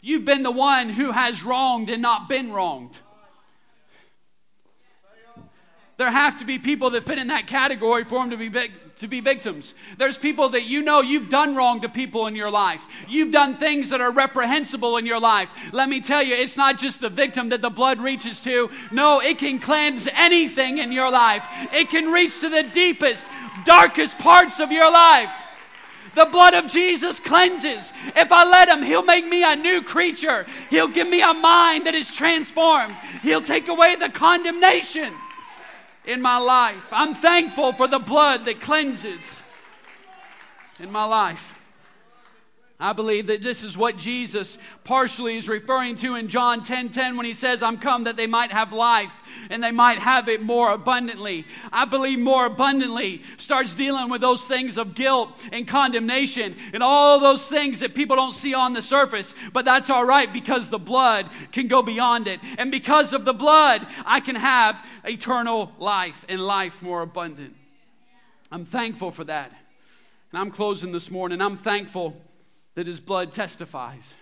[0.00, 2.98] You've been the one who has wronged and not been wronged.
[6.02, 8.72] There have to be people that fit in that category for them to be big,
[8.98, 9.72] to be victims.
[9.98, 12.82] There's people that you know you've done wrong to people in your life.
[13.08, 15.48] You've done things that are reprehensible in your life.
[15.70, 18.68] Let me tell you, it's not just the victim that the blood reaches to.
[18.90, 21.46] No, it can cleanse anything in your life.
[21.72, 23.24] It can reach to the deepest,
[23.64, 25.30] darkest parts of your life.
[26.16, 27.92] The blood of Jesus cleanses.
[28.16, 30.46] If I let Him, He'll make me a new creature.
[30.68, 32.96] He'll give me a mind that is transformed.
[33.22, 35.14] He'll take away the condemnation
[36.04, 36.84] in my life.
[36.90, 39.42] I'm thankful for the blood that cleanses
[40.78, 41.51] in my life.
[42.82, 47.16] I believe that this is what Jesus partially is referring to in John 10 10
[47.16, 49.12] when he says, I'm come that they might have life
[49.50, 51.46] and they might have it more abundantly.
[51.72, 57.20] I believe more abundantly starts dealing with those things of guilt and condemnation and all
[57.20, 59.32] those things that people don't see on the surface.
[59.52, 62.40] But that's all right because the blood can go beyond it.
[62.58, 67.54] And because of the blood, I can have eternal life and life more abundant.
[68.50, 69.52] I'm thankful for that.
[70.32, 71.40] And I'm closing this morning.
[71.40, 72.16] I'm thankful
[72.74, 74.14] that his blood testifies.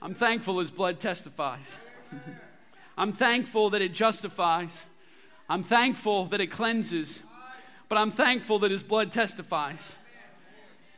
[0.00, 1.76] I'm thankful his blood testifies.
[2.98, 4.76] I'm thankful that it justifies.
[5.48, 7.20] I'm thankful that it cleanses.
[7.88, 9.80] But I'm thankful that his blood testifies.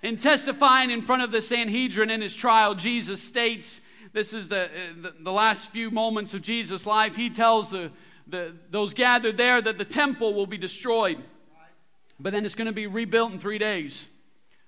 [0.03, 3.81] In testifying in front of the Sanhedrin in his trial, Jesus states
[4.15, 4.71] this is the,
[5.03, 7.17] the, the last few moments of Jesus' life.
[7.17, 7.91] He tells the,
[8.29, 11.19] the, those gathered there that the temple will be destroyed,
[12.21, 14.07] but then it's going to be rebuilt in three days.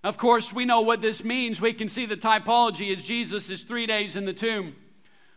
[0.05, 1.61] Of course, we know what this means.
[1.61, 4.77] We can see the typology as Jesus is three days in the tomb.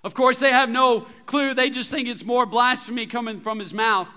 [0.03, 1.53] Of course, they have no clue.
[1.53, 4.07] They just think it's more blasphemy coming from his mouth.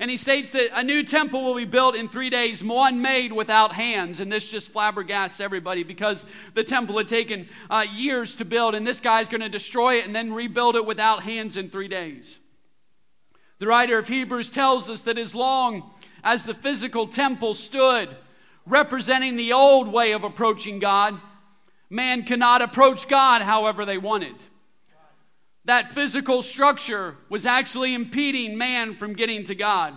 [0.00, 3.32] And he states that a new temple will be built in three days, one made
[3.32, 4.20] without hands.
[4.20, 8.86] And this just flabbergasts everybody because the temple had taken uh, years to build, and
[8.86, 12.38] this guy's going to destroy it and then rebuild it without hands in three days.
[13.58, 15.90] The writer of Hebrews tells us that as long
[16.22, 18.08] as the physical temple stood,
[18.68, 21.20] representing the old way of approaching God.
[21.90, 24.36] Man cannot approach God however they wanted.
[25.64, 29.94] That physical structure was actually impeding man from getting to God.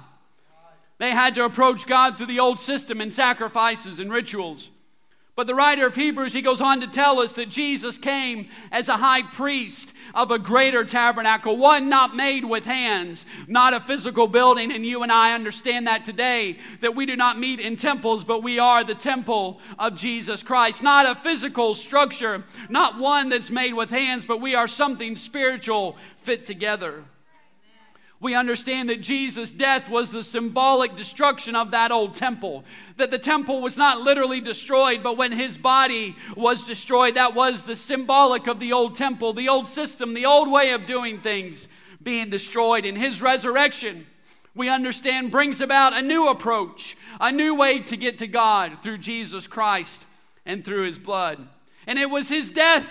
[0.98, 4.70] They had to approach God through the old system and sacrifices and rituals.
[5.42, 8.90] But the writer of Hebrews, he goes on to tell us that Jesus came as
[8.90, 14.28] a high priest of a greater tabernacle, one not made with hands, not a physical
[14.28, 14.72] building.
[14.72, 18.44] And you and I understand that today, that we do not meet in temples, but
[18.44, 20.84] we are the temple of Jesus Christ.
[20.84, 25.98] Not a physical structure, not one that's made with hands, but we are something spiritual
[26.22, 27.04] fit together
[28.22, 32.64] we understand that Jesus' death was the symbolic destruction of that old temple.
[32.98, 37.66] That the temple was not literally destroyed, but when his body was destroyed, that was
[37.66, 41.68] the symbolic of the old temple, the old system, the old way of doing things
[42.04, 42.86] being destroyed.
[42.86, 44.06] And his resurrection,
[44.54, 49.00] we understand, brings about a new approach, a new way to get to God through
[49.00, 50.06] Jesus Christ
[50.46, 51.48] and through his blood.
[51.88, 52.88] And it was his death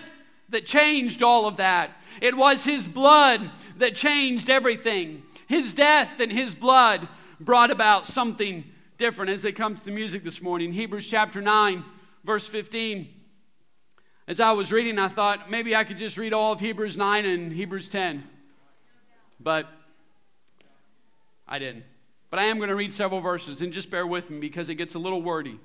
[0.50, 1.90] that changed all of that.
[2.20, 5.22] It was his blood that changed everything.
[5.46, 7.08] His death and his blood
[7.40, 8.64] brought about something
[8.98, 10.72] different as they come to the music this morning.
[10.72, 11.84] Hebrews chapter 9,
[12.24, 13.08] verse 15.
[14.28, 17.24] As I was reading, I thought maybe I could just read all of Hebrews 9
[17.24, 18.22] and Hebrews 10.
[19.40, 19.66] But
[21.48, 21.84] I didn't.
[22.30, 24.76] But I am going to read several verses, and just bear with me because it
[24.76, 25.58] gets a little wordy.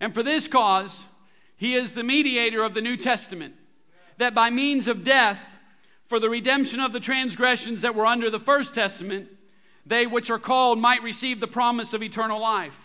[0.00, 1.04] And for this cause,
[1.64, 3.54] he is the mediator of the New Testament,
[4.18, 5.40] that by means of death,
[6.08, 9.28] for the redemption of the transgressions that were under the first testament,
[9.86, 12.76] they which are called might receive the promise of eternal life.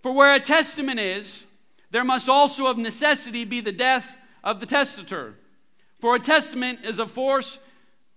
[0.00, 1.42] For where a testament is,
[1.90, 4.06] there must also of necessity be the death
[4.44, 5.34] of the testator.
[5.98, 7.58] For a testament is a force.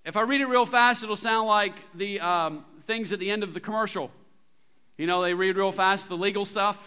[0.05, 3.41] If I read it real fast, it'll sound like the um, things at the end
[3.41, 4.11] of the commercial.
[4.99, 6.77] You know, they read real fast the legal stuff.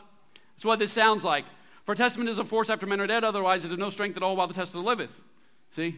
[0.55, 1.45] That's what this sounds like.
[1.85, 4.23] For testament is a force after men are dead, otherwise it has no strength at
[4.23, 5.11] all while the testator liveth.
[5.71, 5.97] See?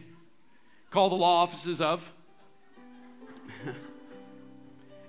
[0.89, 2.09] call the law offices of
[3.65, 3.75] and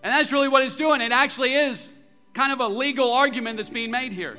[0.02, 1.00] that's really what it's doing.
[1.00, 1.88] It actually is
[2.34, 4.38] kind of a legal argument that's being made here.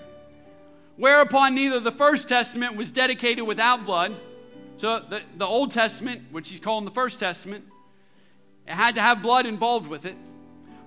[0.96, 4.16] Whereupon neither the First Testament was dedicated without blood.
[4.78, 7.66] So the, the Old Testament, which he's calling the First Testament,
[8.68, 10.16] it had to have blood involved with it.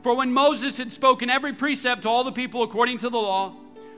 [0.03, 3.55] For when Moses had spoken every precept to all the people according to the law,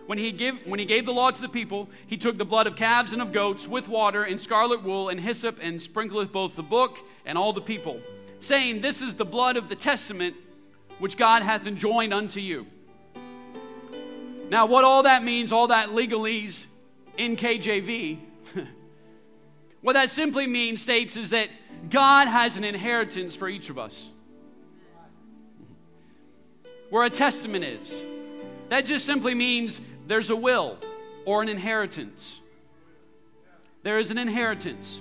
[0.06, 2.66] when he, give, when he gave the law to the people, he took the blood
[2.66, 6.56] of calves and of goats with water and scarlet wool and hyssop and sprinkleth both
[6.56, 8.00] the book and all the people,
[8.40, 10.36] saying, This is the blood of the testament
[10.98, 12.66] which God hath enjoined unto you.
[14.50, 16.66] Now, what all that means, all that legalese
[17.16, 18.18] in KJV,
[19.80, 21.48] what that simply means states is that
[21.88, 24.10] God has an inheritance for each of us.
[26.90, 27.92] Where a testament is.
[28.68, 30.78] That just simply means there's a will
[31.24, 32.40] or an inheritance.
[33.82, 35.00] There is an inheritance.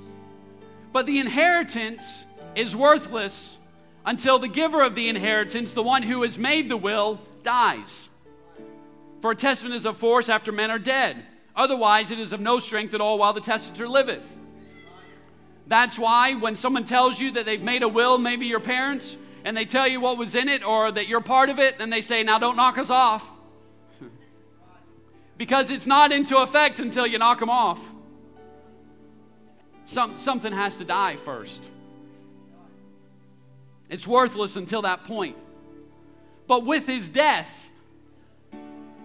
[0.91, 2.25] But the inheritance
[2.55, 3.57] is worthless
[4.05, 8.09] until the giver of the inheritance, the one who has made the will, dies.
[9.21, 11.23] For a testament is of force after men are dead.
[11.55, 14.23] Otherwise, it is of no strength at all while the testator liveth.
[15.67, 19.55] That's why when someone tells you that they've made a will, maybe your parents, and
[19.55, 22.01] they tell you what was in it or that you're part of it, then they
[22.01, 23.25] say, Now don't knock us off
[25.37, 27.79] because it's not into effect until you knock them off.
[29.85, 31.69] Some, something has to die first.
[33.89, 35.35] It's worthless until that point.
[36.47, 37.49] But with his death,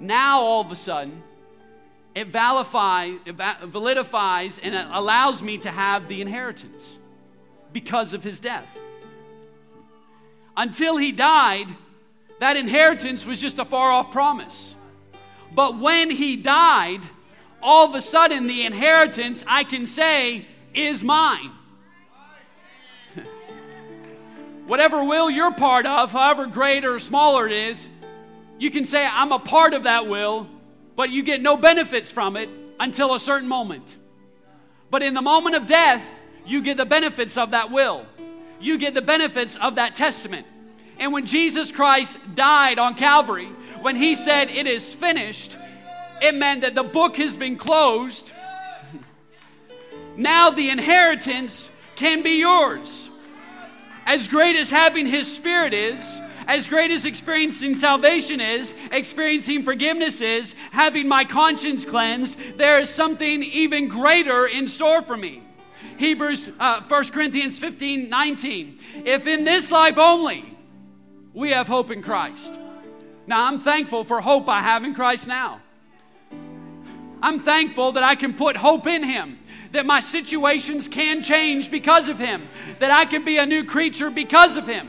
[0.00, 1.22] now all of a sudden,
[2.14, 6.98] it, validifies, it validifies and it allows me to have the inheritance
[7.72, 8.66] because of his death.
[10.56, 11.68] Until he died,
[12.40, 14.74] that inheritance was just a far off promise.
[15.54, 17.00] But when he died,
[17.62, 21.50] all of a sudden the inheritance I can say is mine.
[24.66, 27.88] Whatever will you're part of, however great or smaller it is,
[28.58, 30.48] you can say, I'm a part of that will,
[30.96, 32.48] but you get no benefits from it
[32.80, 33.96] until a certain moment.
[34.90, 36.04] But in the moment of death,
[36.46, 38.06] you get the benefits of that will.
[38.60, 40.46] You get the benefits of that testament.
[40.98, 43.48] And when Jesus Christ died on Calvary,
[43.88, 45.56] when he said, It is finished,
[46.20, 48.30] it meant that the book has been closed.
[50.14, 53.08] Now the inheritance can be yours.
[54.04, 60.20] As great as having his spirit is, as great as experiencing salvation is, experiencing forgiveness
[60.20, 65.42] is, having my conscience cleansed, there is something even greater in store for me.
[65.96, 68.80] Hebrews, uh, 1 Corinthians 15 19.
[69.06, 70.44] If in this life only
[71.32, 72.52] we have hope in Christ,
[73.28, 75.60] now, I'm thankful for hope I have in Christ now.
[77.22, 79.38] I'm thankful that I can put hope in Him,
[79.72, 82.48] that my situations can change because of Him,
[82.78, 84.88] that I can be a new creature because of Him.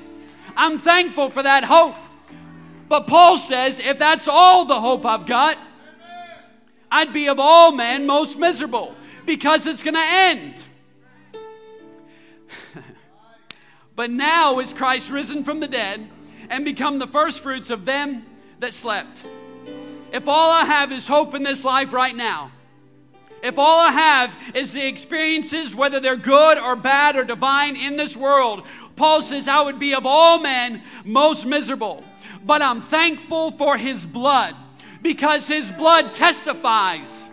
[0.56, 1.96] I'm thankful for that hope.
[2.88, 5.58] But Paul says if that's all the hope I've got,
[6.90, 10.64] I'd be of all men most miserable because it's going to end.
[13.98, 16.10] but now is Christ risen from the dead
[16.50, 18.26] and become the firstfruits of them
[18.60, 19.24] that slept.
[20.12, 22.52] If all I have is hope in this life right now,
[23.42, 27.96] if all I have is the experiences, whether they're good or bad or divine in
[27.96, 28.64] this world,
[28.96, 32.04] Paul says, I would be of all men most miserable.
[32.46, 34.56] But I'm thankful for his blood
[35.02, 37.30] because his blood testifies.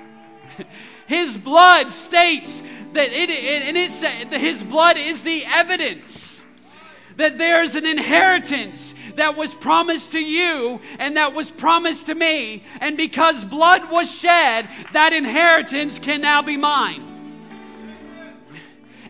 [1.07, 2.65] His blood states
[2.95, 6.43] that it, it and it his blood is the evidence
[7.17, 12.63] that there's an inheritance that was promised to you and that was promised to me.
[12.81, 17.17] And because blood was shed, that inheritance can now be mine.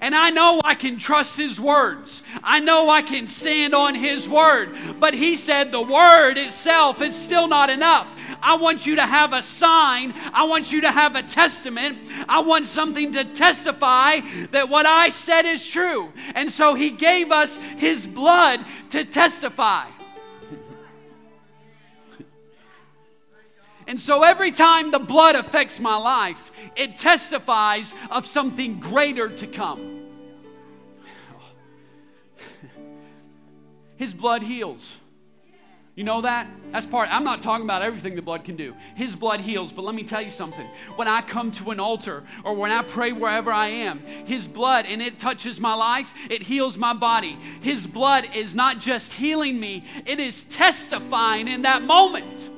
[0.00, 2.22] And I know I can trust His words.
[2.42, 4.76] I know I can stand on His word.
[5.00, 8.06] But He said the word itself is still not enough.
[8.42, 10.12] I want you to have a sign.
[10.32, 11.98] I want you to have a testament.
[12.28, 16.12] I want something to testify that what I said is true.
[16.34, 19.88] And so He gave us His blood to testify.
[23.86, 29.46] And so every time the blood affects my life, it testifies of something greater to
[29.46, 30.02] come.
[33.96, 34.96] His blood heals.
[35.94, 36.46] You know that?
[36.72, 37.08] That's part.
[37.10, 38.74] I'm not talking about everything the blood can do.
[38.96, 40.66] His blood heals, but let me tell you something.
[40.96, 44.84] When I come to an altar or when I pray wherever I am, His blood
[44.86, 47.38] and it touches my life, it heals my body.
[47.62, 52.50] His blood is not just healing me, it is testifying in that moment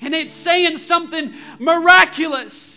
[0.00, 2.76] and it's saying something miraculous.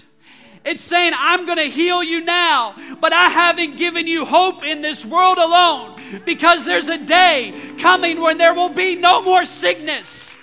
[0.65, 4.81] It's saying, I'm going to heal you now, but I haven't given you hope in
[4.81, 10.35] this world alone because there's a day coming when there will be no more sickness.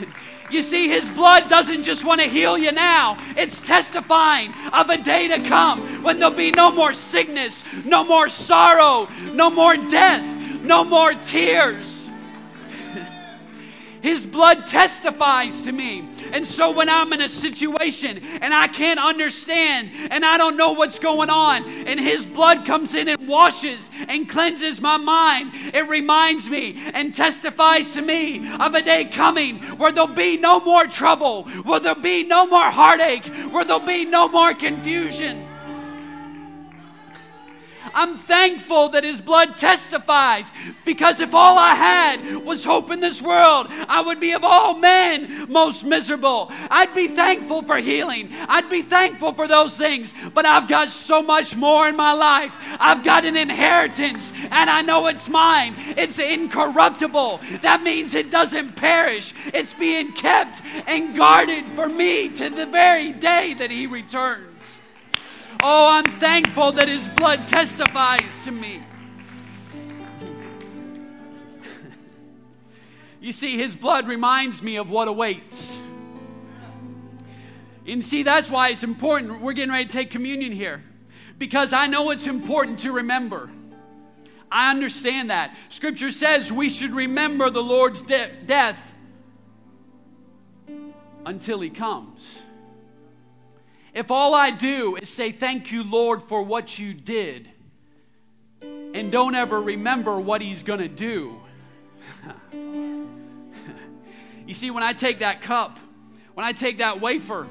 [0.50, 4.98] You see, His blood doesn't just want to heal you now, it's testifying of a
[4.98, 10.22] day to come when there'll be no more sickness, no more sorrow, no more death,
[10.62, 11.93] no more tears.
[14.04, 16.06] His blood testifies to me.
[16.34, 20.72] And so when I'm in a situation and I can't understand and I don't know
[20.72, 25.88] what's going on, and His blood comes in and washes and cleanses my mind, it
[25.88, 30.86] reminds me and testifies to me of a day coming where there'll be no more
[30.86, 35.48] trouble, where there'll be no more heartache, where there'll be no more confusion.
[37.94, 40.52] I'm thankful that His blood testifies
[40.84, 44.76] because if all I had was hope in this world, I would be of all
[44.78, 46.48] men most miserable.
[46.50, 48.30] I'd be thankful for healing.
[48.48, 52.52] I'd be thankful for those things, but I've got so much more in my life.
[52.80, 55.74] I've got an inheritance and I know it's mine.
[55.96, 57.40] It's incorruptible.
[57.62, 59.32] That means it doesn't perish.
[59.52, 64.53] It's being kept and guarded for me to the very day that He returns.
[65.62, 68.80] Oh, I'm thankful that His blood testifies to me.
[73.20, 75.80] You see, His blood reminds me of what awaits.
[77.86, 79.40] And see, that's why it's important.
[79.40, 80.82] We're getting ready to take communion here
[81.38, 83.50] because I know it's important to remember.
[84.50, 85.56] I understand that.
[85.68, 88.80] Scripture says we should remember the Lord's de- death
[91.26, 92.43] until He comes.
[93.94, 97.48] If all I do is say, Thank you, Lord, for what you did,
[98.60, 101.40] and don't ever remember what He's going to do.
[102.52, 105.78] you see, when I take that cup,
[106.34, 107.46] when I take that wafer,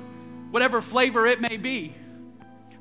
[0.51, 1.95] whatever flavor it may be,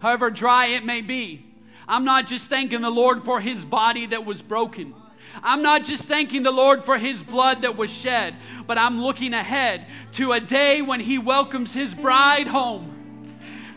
[0.00, 1.46] however dry it may be,
[1.86, 4.92] I'm not just thanking the Lord for His body that was broken.
[5.40, 8.36] I'm not just thanking the Lord for his blood that was shed,
[8.66, 12.91] but I'm looking ahead to a day when he welcomes his bride home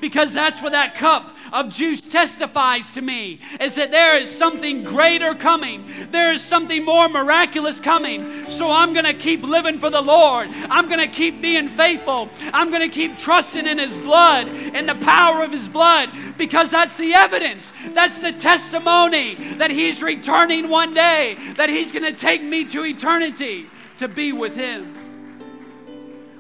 [0.02, 4.84] because that's what that cup of juice testifies to me is that there is something
[4.84, 5.86] greater coming.
[6.12, 8.50] There is something more miraculous coming.
[8.50, 10.50] So I'm going to keep living for the Lord.
[10.70, 12.30] I'm going to keep being faithful.
[12.42, 16.70] I'm going to keep trusting in His blood and the power of His blood because
[16.72, 17.72] that's the evidence.
[17.90, 22.84] That's the testimony that He's returning one day, that He's going to take me to
[22.84, 23.68] eternity
[23.98, 24.94] to be with Him.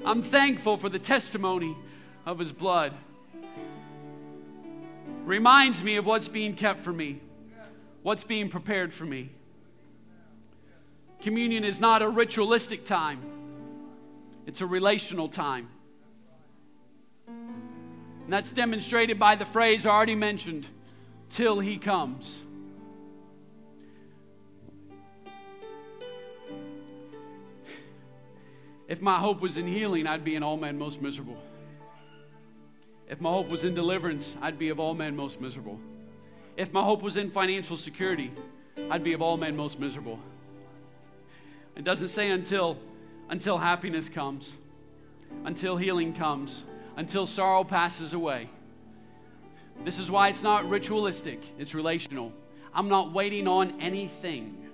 [0.03, 1.75] I'm thankful for the testimony
[2.25, 2.93] of His blood
[5.25, 7.19] reminds me of what's being kept for me,
[8.03, 9.29] what's being prepared for me.
[11.21, 13.19] Communion is not a ritualistic time,
[14.45, 15.69] it's a relational time.
[17.27, 20.65] And that's demonstrated by the phrase already mentioned
[21.29, 22.39] till he comes.
[28.87, 31.37] If my hope was in healing, I'd be an all man most miserable.
[33.07, 35.79] If my hope was in deliverance, I'd be of all men most miserable.
[36.57, 38.31] If my hope was in financial security,
[38.89, 40.19] I'd be of all men most miserable.
[41.75, 42.77] It doesn't say until
[43.29, 44.55] until happiness comes,
[45.45, 46.63] until healing comes,
[46.95, 48.49] until sorrow passes away.
[49.83, 52.31] This is why it's not ritualistic, it's relational.
[52.73, 54.67] I'm not waiting on anything.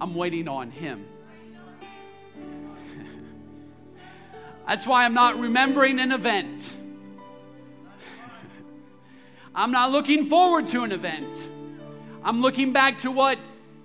[0.00, 1.06] I'm waiting on him.
[4.70, 6.72] That's why I'm not remembering an event.
[9.52, 11.26] I'm not looking forward to an event.
[12.22, 13.36] I'm looking back to what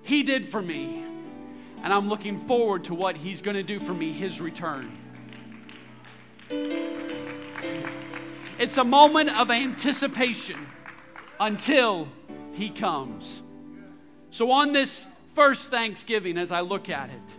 [0.04, 1.04] He did for me.
[1.82, 4.96] And I'm looking forward to what He's going to do for me, His return.
[8.60, 10.68] It's a moment of anticipation
[11.40, 12.08] until
[12.54, 13.42] He comes.
[14.30, 17.38] So, on this first Thanksgiving, as I look at it,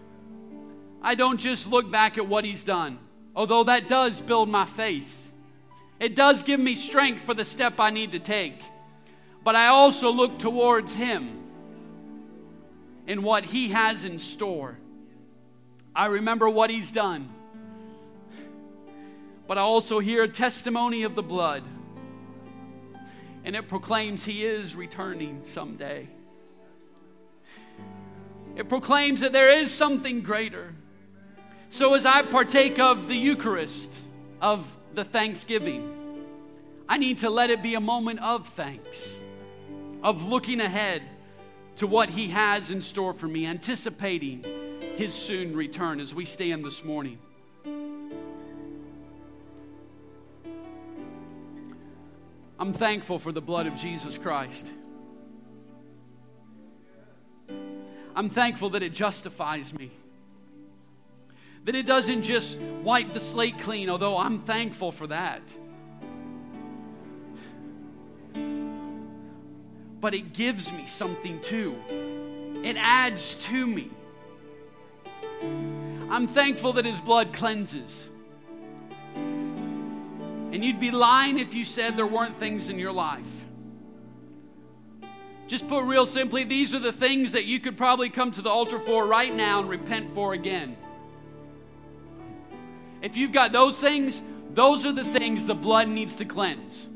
[1.00, 2.98] I don't just look back at what He's done
[3.36, 5.14] although that does build my faith.
[6.00, 8.60] It does give me strength for the step I need to take.
[9.44, 11.44] But I also look towards Him
[13.06, 14.78] and what He has in store.
[15.94, 17.28] I remember what He's done.
[19.46, 21.62] But I also hear a testimony of the blood.
[23.44, 26.08] And it proclaims He is returning someday.
[28.56, 30.74] It proclaims that there is something greater.
[31.76, 33.92] So, as I partake of the Eucharist,
[34.40, 36.24] of the thanksgiving,
[36.88, 39.14] I need to let it be a moment of thanks,
[40.02, 41.02] of looking ahead
[41.76, 44.42] to what He has in store for me, anticipating
[44.96, 47.18] His soon return as we stand this morning.
[52.58, 54.72] I'm thankful for the blood of Jesus Christ.
[58.14, 59.90] I'm thankful that it justifies me.
[61.66, 65.42] That it doesn't just wipe the slate clean, although I'm thankful for that.
[70.00, 71.74] But it gives me something too,
[72.62, 73.90] it adds to me.
[76.08, 78.08] I'm thankful that His blood cleanses.
[79.16, 83.26] And you'd be lying if you said there weren't things in your life.
[85.48, 88.50] Just put real simply, these are the things that you could probably come to the
[88.50, 90.76] altar for right now and repent for again.
[93.06, 94.20] If you've got those things,
[94.52, 96.88] those are the things the blood needs to cleanse.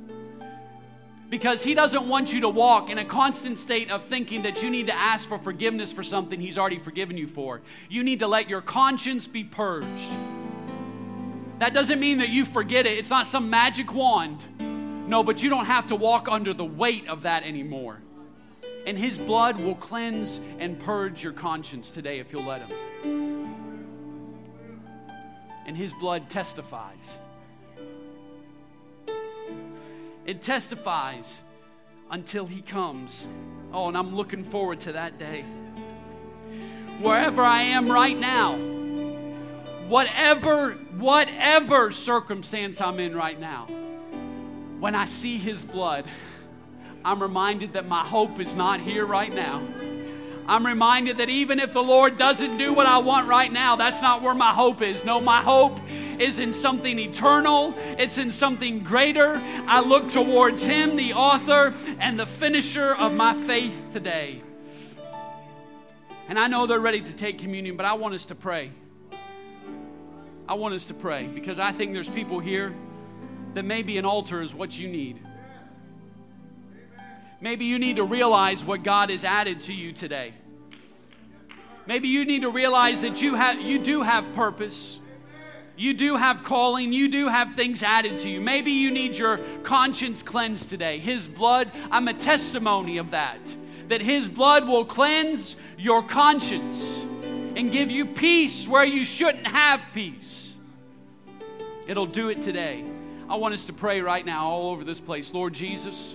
[1.29, 4.71] Because he doesn't want you to walk in a constant state of thinking that you
[4.71, 7.61] need to ask for forgiveness for something he's already forgiven you for.
[7.89, 10.11] You need to let your conscience be purged.
[11.61, 14.45] That doesn't mean that you forget it, it's not some magic wand.
[15.07, 18.01] No, but you don't have to walk under the weight of that anymore.
[18.85, 23.40] And his blood will cleanse and purge your conscience today if you'll let him.
[25.71, 27.17] And his blood testifies.
[30.27, 31.43] It testifies
[32.11, 33.25] until he comes.
[33.73, 35.45] Oh, and I'm looking forward to that day.
[37.01, 38.57] Wherever I am right now,
[39.87, 43.67] whatever whatever circumstance I'm in right now,
[44.81, 46.05] when I see his blood,
[47.05, 49.63] I'm reminded that my hope is not here right now.
[50.51, 54.03] I'm reminded that even if the Lord doesn't do what I want right now, that's
[54.03, 55.05] not where my hope is.
[55.05, 55.79] No, my hope
[56.19, 59.41] is in something eternal, it's in something greater.
[59.69, 64.43] I look towards Him, the author and the finisher of my faith today.
[66.29, 68.73] And I know they're ready to take communion, but I want us to pray.
[70.49, 72.75] I want us to pray because I think there's people here
[73.55, 75.21] that maybe an altar is what you need.
[77.41, 80.35] Maybe you need to realize what God has added to you today.
[81.91, 85.01] Maybe you need to realize that you have you do have purpose.
[85.77, 86.93] You do have calling.
[86.93, 88.41] You do have things added to you.
[88.41, 91.01] Maybe you need your conscience cleansed today.
[91.01, 93.41] His blood, I'm a testimony of that.
[93.89, 96.81] That His blood will cleanse your conscience
[97.57, 100.53] and give you peace where you shouldn't have peace.
[101.89, 102.85] It'll do it today.
[103.29, 105.35] I want us to pray right now all over this place.
[105.35, 106.15] Lord Jesus,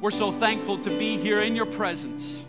[0.00, 2.44] we're so thankful to be here in your presence.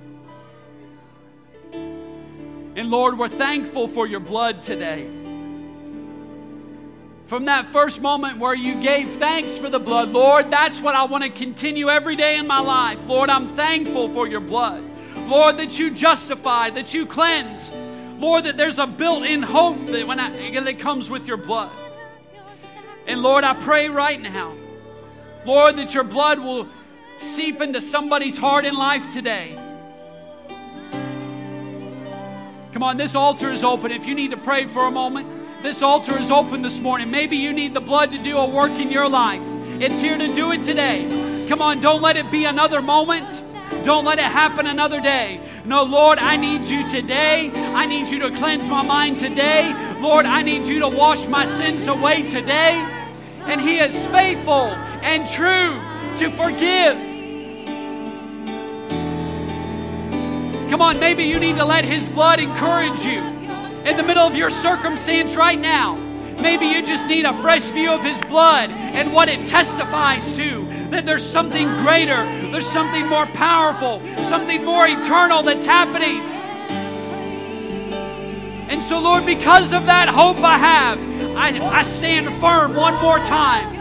[2.86, 5.08] And Lord, we're thankful for your blood today.
[7.26, 11.06] From that first moment where you gave thanks for the blood, Lord, that's what I
[11.06, 13.00] want to continue every day in my life.
[13.08, 14.84] Lord, I'm thankful for your blood.
[15.28, 17.72] Lord, that you justify, that you cleanse.
[18.22, 20.30] Lord, that there's a built in hope that, when I,
[20.60, 21.72] that comes with your blood.
[23.08, 24.54] And Lord, I pray right now,
[25.44, 26.68] Lord, that your blood will
[27.18, 29.58] seep into somebody's heart in life today.
[32.76, 33.90] Come on, this altar is open.
[33.90, 35.30] If you need to pray for a moment,
[35.64, 37.10] this altar is open this morning.
[37.10, 39.40] Maybe you need the blood to do a work in your life.
[39.80, 41.08] It's here to do it today.
[41.48, 43.26] Come on, don't let it be another moment.
[43.86, 45.40] Don't let it happen another day.
[45.64, 47.50] No, Lord, I need you today.
[47.56, 49.74] I need you to cleanse my mind today.
[50.02, 52.74] Lord, I need you to wash my sins away today.
[53.46, 54.68] And He is faithful
[55.02, 55.80] and true
[56.20, 57.15] to forgive
[60.70, 63.22] Come on, maybe you need to let His blood encourage you
[63.86, 65.96] in the middle of your circumstance right now.
[66.42, 70.68] Maybe you just need a fresh view of His blood and what it testifies to.
[70.90, 76.20] That there's something greater, there's something more powerful, something more eternal that's happening.
[78.68, 81.00] And so, Lord, because of that hope I have,
[81.38, 83.80] I, I stand firm one more time.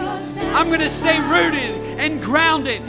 [0.55, 2.83] I'm going to stay rooted and grounded